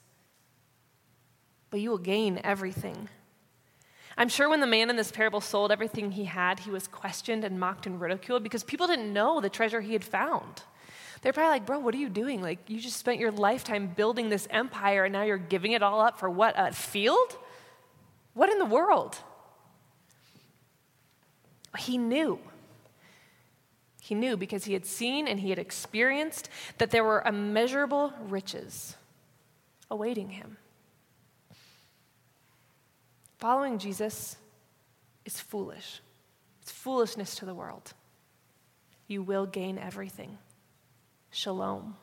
But 1.69 1.79
you 1.79 1.91
will 1.91 1.97
gain 1.99 2.41
everything. 2.43 3.09
I'm 4.17 4.27
sure 4.27 4.49
when 4.49 4.59
the 4.59 4.67
man 4.67 4.89
in 4.89 4.97
this 4.97 5.11
parable 5.11 5.39
sold 5.39 5.71
everything 5.71 6.11
he 6.11 6.25
had, 6.25 6.59
he 6.59 6.71
was 6.71 6.87
questioned 6.87 7.45
and 7.45 7.59
mocked 7.59 7.85
and 7.85 8.01
ridiculed 8.01 8.43
because 8.43 8.63
people 8.63 8.87
didn't 8.87 9.13
know 9.13 9.39
the 9.39 9.49
treasure 9.49 9.81
he 9.81 9.93
had 9.93 10.03
found. 10.03 10.63
They're 11.21 11.31
probably 11.31 11.51
like, 11.51 11.65
bro, 11.67 11.79
what 11.79 11.93
are 11.93 11.99
you 11.99 12.09
doing? 12.09 12.41
Like, 12.41 12.59
you 12.67 12.79
just 12.79 12.97
spent 12.97 13.19
your 13.19 13.31
lifetime 13.31 13.87
building 13.95 14.29
this 14.29 14.47
empire 14.49 15.05
and 15.05 15.13
now 15.13 15.21
you're 15.21 15.37
giving 15.37 15.73
it 15.73 15.83
all 15.83 16.01
up 16.01 16.19
for 16.19 16.29
what? 16.29 16.55
A 16.57 16.73
field? 16.73 17.37
What 18.33 18.49
in 18.49 18.59
the 18.59 18.65
world? 18.65 19.17
He 21.77 21.97
knew. 21.97 22.39
He 24.01 24.15
knew 24.15 24.35
because 24.35 24.65
he 24.65 24.73
had 24.73 24.85
seen 24.85 25.27
and 25.27 25.39
he 25.39 25.49
had 25.49 25.59
experienced 25.59 26.49
that 26.77 26.91
there 26.91 27.03
were 27.03 27.23
immeasurable 27.25 28.13
riches 28.27 28.95
awaiting 29.89 30.29
him. 30.29 30.57
Following 33.37 33.79
Jesus 33.79 34.37
is 35.25 35.39
foolish. 35.39 36.01
It's 36.61 36.71
foolishness 36.71 37.35
to 37.35 37.45
the 37.45 37.55
world. 37.55 37.93
You 39.07 39.23
will 39.23 39.45
gain 39.45 39.77
everything 39.77 40.37
shalom, 41.31 41.95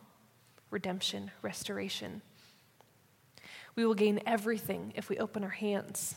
redemption, 0.70 1.30
restoration. 1.42 2.22
We 3.78 3.86
will 3.86 3.94
gain 3.94 4.18
everything 4.26 4.92
if 4.96 5.08
we 5.08 5.18
open 5.18 5.44
our 5.44 5.50
hands. 5.50 6.16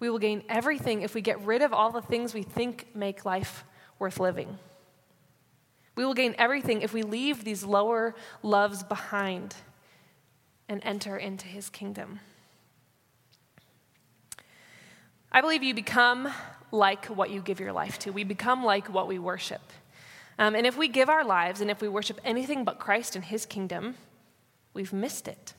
We 0.00 0.10
will 0.10 0.18
gain 0.18 0.42
everything 0.48 1.02
if 1.02 1.14
we 1.14 1.20
get 1.20 1.40
rid 1.42 1.62
of 1.62 1.72
all 1.72 1.92
the 1.92 2.02
things 2.02 2.34
we 2.34 2.42
think 2.42 2.88
make 2.96 3.24
life 3.24 3.62
worth 4.00 4.18
living. 4.18 4.58
We 5.94 6.04
will 6.04 6.14
gain 6.14 6.34
everything 6.36 6.82
if 6.82 6.92
we 6.92 7.04
leave 7.04 7.44
these 7.44 7.62
lower 7.62 8.16
loves 8.42 8.82
behind 8.82 9.54
and 10.68 10.80
enter 10.82 11.16
into 11.16 11.46
his 11.46 11.70
kingdom. 11.70 12.18
I 15.30 15.40
believe 15.42 15.62
you 15.62 15.74
become 15.74 16.28
like 16.72 17.06
what 17.06 17.30
you 17.30 17.40
give 17.40 17.60
your 17.60 17.72
life 17.72 18.00
to. 18.00 18.10
We 18.10 18.24
become 18.24 18.64
like 18.64 18.88
what 18.88 19.06
we 19.06 19.20
worship. 19.20 19.62
Um, 20.40 20.56
and 20.56 20.66
if 20.66 20.76
we 20.76 20.88
give 20.88 21.08
our 21.08 21.24
lives 21.24 21.60
and 21.60 21.70
if 21.70 21.80
we 21.80 21.86
worship 21.86 22.20
anything 22.24 22.64
but 22.64 22.80
Christ 22.80 23.14
and 23.14 23.24
his 23.24 23.46
kingdom, 23.46 23.94
we've 24.74 24.92
missed 24.92 25.28
it. 25.28 25.54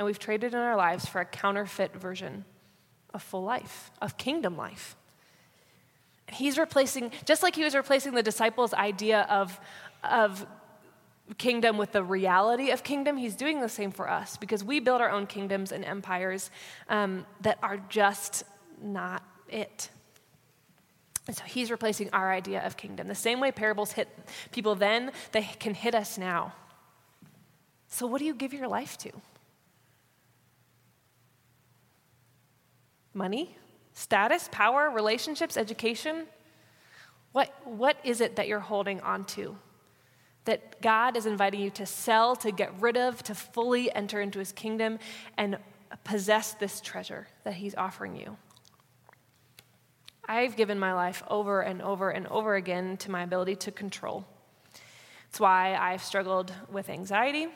And 0.00 0.06
we've 0.06 0.18
traded 0.18 0.54
in 0.54 0.58
our 0.58 0.76
lives 0.76 1.04
for 1.04 1.20
a 1.20 1.26
counterfeit 1.26 1.94
version 1.94 2.46
of 3.12 3.22
full 3.22 3.42
life, 3.42 3.90
of 4.00 4.16
kingdom 4.16 4.56
life. 4.56 4.96
He's 6.32 6.56
replacing, 6.56 7.12
just 7.26 7.42
like 7.42 7.54
he 7.54 7.64
was 7.64 7.74
replacing 7.74 8.14
the 8.14 8.22
disciples' 8.22 8.72
idea 8.72 9.26
of, 9.28 9.60
of 10.02 10.46
kingdom 11.36 11.76
with 11.76 11.92
the 11.92 12.02
reality 12.02 12.70
of 12.70 12.82
kingdom, 12.82 13.18
he's 13.18 13.36
doing 13.36 13.60
the 13.60 13.68
same 13.68 13.90
for 13.90 14.08
us 14.08 14.38
because 14.38 14.64
we 14.64 14.80
build 14.80 15.02
our 15.02 15.10
own 15.10 15.26
kingdoms 15.26 15.70
and 15.70 15.84
empires 15.84 16.50
um, 16.88 17.26
that 17.42 17.58
are 17.62 17.76
just 17.90 18.44
not 18.82 19.22
it. 19.50 19.90
And 21.26 21.36
so 21.36 21.44
he's 21.44 21.70
replacing 21.70 22.08
our 22.14 22.32
idea 22.32 22.64
of 22.64 22.78
kingdom. 22.78 23.06
The 23.06 23.14
same 23.14 23.38
way 23.38 23.52
parables 23.52 23.92
hit 23.92 24.08
people 24.50 24.74
then, 24.74 25.12
they 25.32 25.42
can 25.42 25.74
hit 25.74 25.94
us 25.94 26.16
now. 26.16 26.54
So, 27.88 28.06
what 28.06 28.18
do 28.18 28.24
you 28.24 28.34
give 28.34 28.54
your 28.54 28.66
life 28.66 28.96
to? 28.98 29.10
Money? 33.14 33.56
Status? 33.92 34.48
Power? 34.52 34.90
Relationships? 34.90 35.56
Education? 35.56 36.26
What, 37.32 37.54
what 37.64 37.96
is 38.04 38.20
it 38.20 38.36
that 38.36 38.48
you're 38.48 38.60
holding 38.60 39.00
on 39.00 39.24
to? 39.26 39.56
That 40.44 40.80
God 40.80 41.16
is 41.16 41.26
inviting 41.26 41.60
you 41.60 41.70
to 41.70 41.86
sell, 41.86 42.34
to 42.36 42.50
get 42.50 42.72
rid 42.80 42.96
of, 42.96 43.22
to 43.24 43.34
fully 43.34 43.94
enter 43.94 44.20
into 44.20 44.38
his 44.38 44.52
kingdom 44.52 44.98
and 45.36 45.58
possess 46.04 46.54
this 46.54 46.80
treasure 46.80 47.28
that 47.44 47.54
he's 47.54 47.74
offering 47.74 48.16
you. 48.16 48.36
I've 50.26 50.56
given 50.56 50.78
my 50.78 50.94
life 50.94 51.22
over 51.28 51.60
and 51.60 51.82
over 51.82 52.10
and 52.10 52.26
over 52.28 52.54
again 52.54 52.96
to 52.98 53.10
my 53.10 53.22
ability 53.22 53.56
to 53.56 53.72
control. 53.72 54.24
It's 55.28 55.40
why 55.40 55.74
I've 55.74 56.02
struggled 56.02 56.52
with 56.70 56.88
anxiety. 56.88 57.48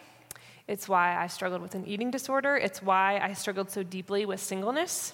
It's 0.66 0.88
why 0.88 1.16
I 1.16 1.26
struggled 1.26 1.62
with 1.62 1.74
an 1.74 1.86
eating 1.86 2.10
disorder. 2.10 2.56
It's 2.56 2.82
why 2.82 3.18
I 3.22 3.32
struggled 3.32 3.70
so 3.70 3.82
deeply 3.82 4.26
with 4.26 4.40
singleness. 4.40 5.12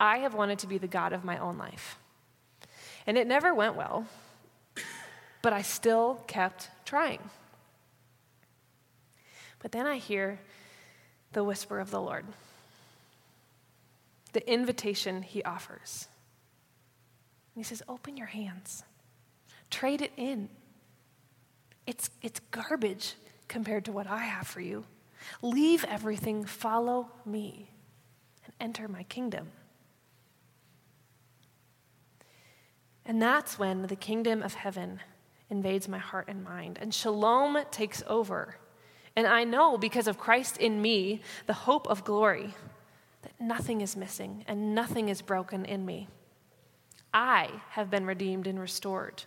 I 0.00 0.18
have 0.18 0.34
wanted 0.34 0.60
to 0.60 0.66
be 0.66 0.78
the 0.78 0.86
God 0.86 1.12
of 1.12 1.24
my 1.24 1.38
own 1.38 1.58
life. 1.58 1.98
And 3.06 3.16
it 3.16 3.26
never 3.26 3.54
went 3.54 3.74
well, 3.74 4.06
but 5.42 5.52
I 5.52 5.62
still 5.62 6.22
kept 6.26 6.68
trying. 6.84 7.20
But 9.60 9.72
then 9.72 9.86
I 9.86 9.96
hear 9.96 10.38
the 11.32 11.42
whisper 11.42 11.80
of 11.80 11.90
the 11.90 12.00
Lord, 12.00 12.26
the 14.32 14.50
invitation 14.50 15.22
he 15.22 15.42
offers. 15.42 16.08
And 17.54 17.64
he 17.64 17.68
says, 17.68 17.82
Open 17.88 18.16
your 18.16 18.26
hands, 18.26 18.84
trade 19.70 20.02
it 20.02 20.12
in. 20.16 20.48
It's, 21.86 22.10
it's 22.22 22.40
garbage 22.50 23.14
compared 23.48 23.86
to 23.86 23.92
what 23.92 24.06
I 24.06 24.18
have 24.18 24.46
for 24.46 24.60
you. 24.60 24.84
Leave 25.42 25.84
everything, 25.88 26.44
follow 26.44 27.10
me, 27.24 27.70
and 28.44 28.52
enter 28.60 28.86
my 28.86 29.02
kingdom. 29.04 29.48
And 33.08 33.22
that's 33.22 33.58
when 33.58 33.86
the 33.86 33.96
kingdom 33.96 34.42
of 34.42 34.52
heaven 34.52 35.00
invades 35.48 35.88
my 35.88 35.96
heart 35.96 36.26
and 36.28 36.44
mind, 36.44 36.78
and 36.80 36.92
shalom 36.92 37.58
takes 37.70 38.02
over. 38.06 38.56
And 39.16 39.26
I 39.26 39.44
know 39.44 39.78
because 39.78 40.06
of 40.06 40.18
Christ 40.18 40.58
in 40.58 40.82
me, 40.82 41.22
the 41.46 41.54
hope 41.54 41.88
of 41.88 42.04
glory, 42.04 42.54
that 43.22 43.32
nothing 43.40 43.80
is 43.80 43.96
missing 43.96 44.44
and 44.46 44.74
nothing 44.74 45.08
is 45.08 45.22
broken 45.22 45.64
in 45.64 45.86
me. 45.86 46.06
I 47.12 47.48
have 47.70 47.90
been 47.90 48.04
redeemed 48.04 48.46
and 48.46 48.60
restored. 48.60 49.24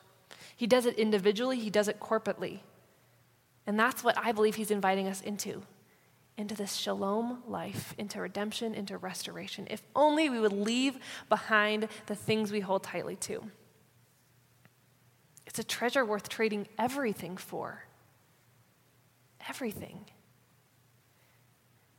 He 0.56 0.68
does 0.68 0.86
it 0.86 1.00
individually, 1.00 1.60
he 1.60 1.72
does 1.72 1.88
it 1.88 2.00
corporately. 2.00 2.60
And 3.66 3.80
that's 3.80 4.04
what 4.04 4.16
I 4.16 4.32
believe 4.32 4.56
he's 4.56 4.72
inviting 4.72 5.08
us 5.08 5.22
into 5.22 5.64
into 6.38 6.56
this 6.56 6.74
shalom 6.74 7.44
life, 7.46 7.94
into 7.98 8.20
redemption, 8.20 8.74
into 8.74 8.98
restoration. 8.98 9.68
If 9.70 9.84
only 9.96 10.30
we 10.30 10.40
would 10.40 10.54
leave 10.54 10.98
behind 11.30 11.88
the 12.08 12.16
things 12.16 12.52
we 12.52 12.62
hold 12.62 12.84
tightly 12.84 13.16
to. 13.18 13.52
It's 15.46 15.60
a 15.60 15.64
treasure 15.64 16.06
worth 16.06 16.30
trading 16.30 16.68
everything 16.78 17.38
for. 17.38 17.86
Everything. 19.50 20.06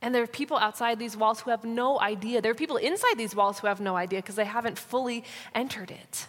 And 0.01 0.15
there 0.15 0.23
are 0.23 0.29
people 0.29 0.57
outside 0.57 0.99
these 0.99 1.17
walls 1.17 1.41
who 1.41 1.51
have 1.51 1.65
no 1.65 2.01
idea. 2.01 2.43
There 2.43 2.51
are 2.51 2.57
people 2.57 2.77
inside 2.77 3.17
these 3.17 3.37
walls 3.37 3.61
who 3.61 3.69
have 3.69 3.81
no 3.81 3.97
idea 3.97 4.21
because 4.21 4.35
they 4.35 4.45
haven't 4.45 4.79
fully 4.79 5.25
entered 5.55 5.91
it. 5.91 6.27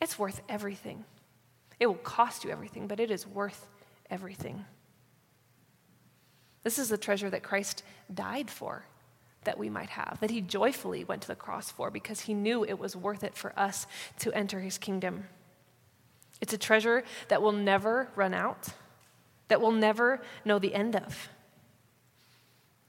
It's 0.00 0.18
worth 0.18 0.40
everything. 0.48 1.04
It 1.78 1.86
will 1.86 1.94
cost 1.94 2.44
you 2.44 2.50
everything, 2.50 2.86
but 2.86 3.00
it 3.00 3.10
is 3.10 3.26
worth 3.26 3.66
everything. 4.10 4.64
This 6.62 6.78
is 6.78 6.88
the 6.88 6.98
treasure 6.98 7.30
that 7.30 7.42
Christ 7.42 7.82
died 8.12 8.50
for 8.50 8.84
that 9.44 9.58
we 9.58 9.70
might 9.70 9.90
have, 9.90 10.18
that 10.20 10.30
he 10.30 10.40
joyfully 10.40 11.04
went 11.04 11.22
to 11.22 11.28
the 11.28 11.34
cross 11.34 11.70
for 11.70 11.90
because 11.90 12.20
he 12.20 12.34
knew 12.34 12.64
it 12.64 12.78
was 12.78 12.94
worth 12.94 13.24
it 13.24 13.34
for 13.34 13.58
us 13.58 13.86
to 14.18 14.32
enter 14.32 14.60
his 14.60 14.78
kingdom. 14.78 15.24
It's 16.40 16.52
a 16.52 16.58
treasure 16.58 17.04
that 17.28 17.42
will 17.42 17.52
never 17.52 18.08
run 18.16 18.34
out 18.34 18.70
that 19.50 19.60
we'll 19.60 19.72
never 19.72 20.22
know 20.44 20.58
the 20.58 20.74
end 20.74 20.96
of. 20.96 21.28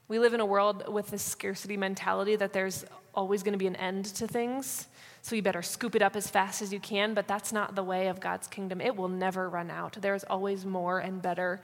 We 0.08 0.20
live 0.20 0.34
in 0.34 0.40
a 0.40 0.46
world 0.46 0.88
with 0.88 1.08
this 1.08 1.24
scarcity 1.24 1.76
mentality 1.76 2.36
that 2.38 2.54
there's 2.54 2.86
always 3.14 3.44
going 3.44 3.54
to 3.54 3.58
be 3.58 3.68
an 3.68 3.76
end 3.76 4.06
to 4.06 4.28
things, 4.28 4.88
so 5.22 5.36
you 5.36 5.42
better 5.42 5.62
scoop 5.62 5.96
it 5.96 6.02
up 6.02 6.16
as 6.16 6.30
fast 6.30 6.62
as 6.62 6.72
you 6.72 6.80
can, 6.80 7.14
but 7.14 7.28
that's 7.28 7.52
not 7.52 7.76
the 7.76 7.84
way 7.84 8.08
of 8.08 8.20
God's 8.20 8.48
kingdom. 8.48 8.80
It 8.80 8.96
will 8.96 9.10
never 9.10 9.50
run 9.50 9.70
out. 9.70 9.98
There's 10.00 10.24
always 10.24 10.66
more 10.66 11.00
and 11.00 11.22
better. 11.22 11.62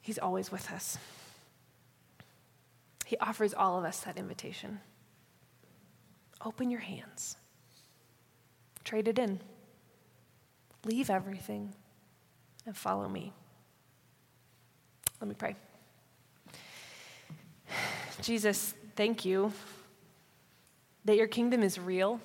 He's 0.00 0.18
always 0.18 0.52
with 0.52 0.70
us. 0.70 0.98
He 3.08 3.16
offers 3.16 3.54
all 3.54 3.78
of 3.78 3.86
us 3.86 4.00
that 4.00 4.18
invitation. 4.18 4.80
Open 6.44 6.70
your 6.70 6.82
hands, 6.82 7.38
trade 8.84 9.08
it 9.08 9.18
in, 9.18 9.40
leave 10.84 11.08
everything 11.08 11.72
and 12.66 12.76
follow 12.76 13.08
me. 13.08 13.32
Let 15.22 15.28
me 15.28 15.34
pray. 15.34 15.56
Jesus, 18.20 18.74
thank 18.94 19.24
you 19.24 19.54
that 21.06 21.16
your 21.16 21.28
kingdom 21.28 21.62
is 21.62 21.78
real, 21.78 22.20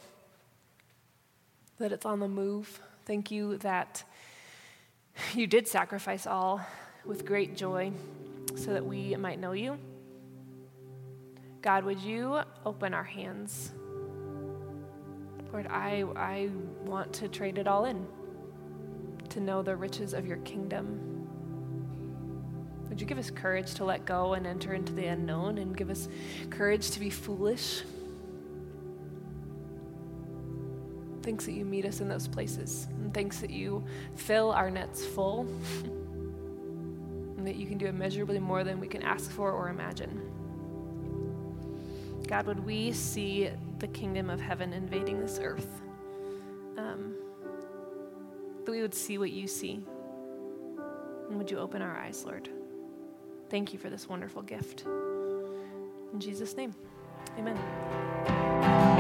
that 1.80 1.93
it's 1.93 2.06
on 2.06 2.19
the 2.19 2.28
move. 2.28 2.82
Thank 3.06 3.32
you 3.32 3.56
that 3.60 4.04
you 5.34 5.48
did 5.48 5.65
sacrifice 5.69 6.28
all 6.28 6.60
with 7.06 7.26
great 7.26 7.56
joy 7.56 7.93
so 8.58 8.74
that 8.74 8.86
we 8.86 9.15
might 9.15 9.39
know 9.39 9.54
you. 9.54 9.80
God, 11.63 11.86
would 11.86 12.02
you 12.02 12.41
open 12.65 12.93
our 12.93 13.06
hands? 13.06 13.71
Lord, 15.54 15.65
I, 15.67 16.04
I 16.17 16.49
want 16.84 17.13
to 17.13 17.30
trade 17.30 17.58
it 17.58 17.67
all 17.67 17.86
in 17.86 18.06
to 19.30 19.39
know 19.39 19.63
the 19.63 19.73
riches 19.73 20.13
of 20.13 20.28
your 20.28 20.38
kingdom. 20.38 20.99
Would 22.89 22.99
you 22.99 23.08
give 23.08 23.17
us 23.17 23.32
courage 23.32 23.76
to 23.76 23.86
let 23.86 24.04
go 24.06 24.34
and 24.34 24.45
enter 24.45 24.73
into 24.73 24.91
the 24.91 25.06
unknown 25.06 25.58
and 25.58 25.76
give 25.76 25.89
us 25.89 26.10
courage 26.49 26.91
to 26.91 26.99
be 26.99 27.10
foolish? 27.10 27.84
Thanks 31.21 31.45
that 31.45 31.54
you 31.54 31.63
meet 31.63 31.86
us 31.86 32.02
in 32.02 32.10
those 32.10 32.28
places. 32.28 32.89
And 32.99 33.13
thanks 33.13 33.39
that 33.39 33.52
you 33.52 33.86
fill 34.15 34.52
our 34.52 34.69
nets 34.69 35.06
full. 35.06 35.47
and 37.38 37.47
that 37.47 37.56
you 37.56 37.67
can 37.67 37.78
do 37.78 37.86
immeasurably 37.86 38.39
more 38.39 38.65
than 38.65 38.82
we 38.82 38.88
can 38.88 39.02
ask 39.02 39.32
for 39.32 39.54
or 39.54 39.69
imagine. 39.69 40.33
God, 42.28 42.46
would 42.48 42.66
we 42.66 42.92
see 42.92 43.50
the 43.80 43.88
kingdom 43.88 44.30
of 44.30 44.40
heaven 44.40 44.74
invading 44.74 45.20
this 45.20 45.40
earth? 45.42 45.82
Um, 46.78 47.16
that 48.66 48.72
we 48.72 48.82
would 48.82 48.94
see 48.94 49.18
what 49.18 49.32
you 49.32 49.48
see. 49.48 49.84
And 51.30 51.38
would 51.38 51.52
you 51.52 51.60
open 51.60 51.82
our 51.82 51.98
eyes, 51.98 52.24
Lord? 52.26 52.50
Thank 53.50 53.74
you 53.74 53.80
for 53.80 53.90
this 53.90 54.08
wonderful 54.08 54.42
gift. 54.42 54.86
In 56.14 56.20
Jesus' 56.20 56.56
name, 56.56 56.74
amen. 57.38 58.93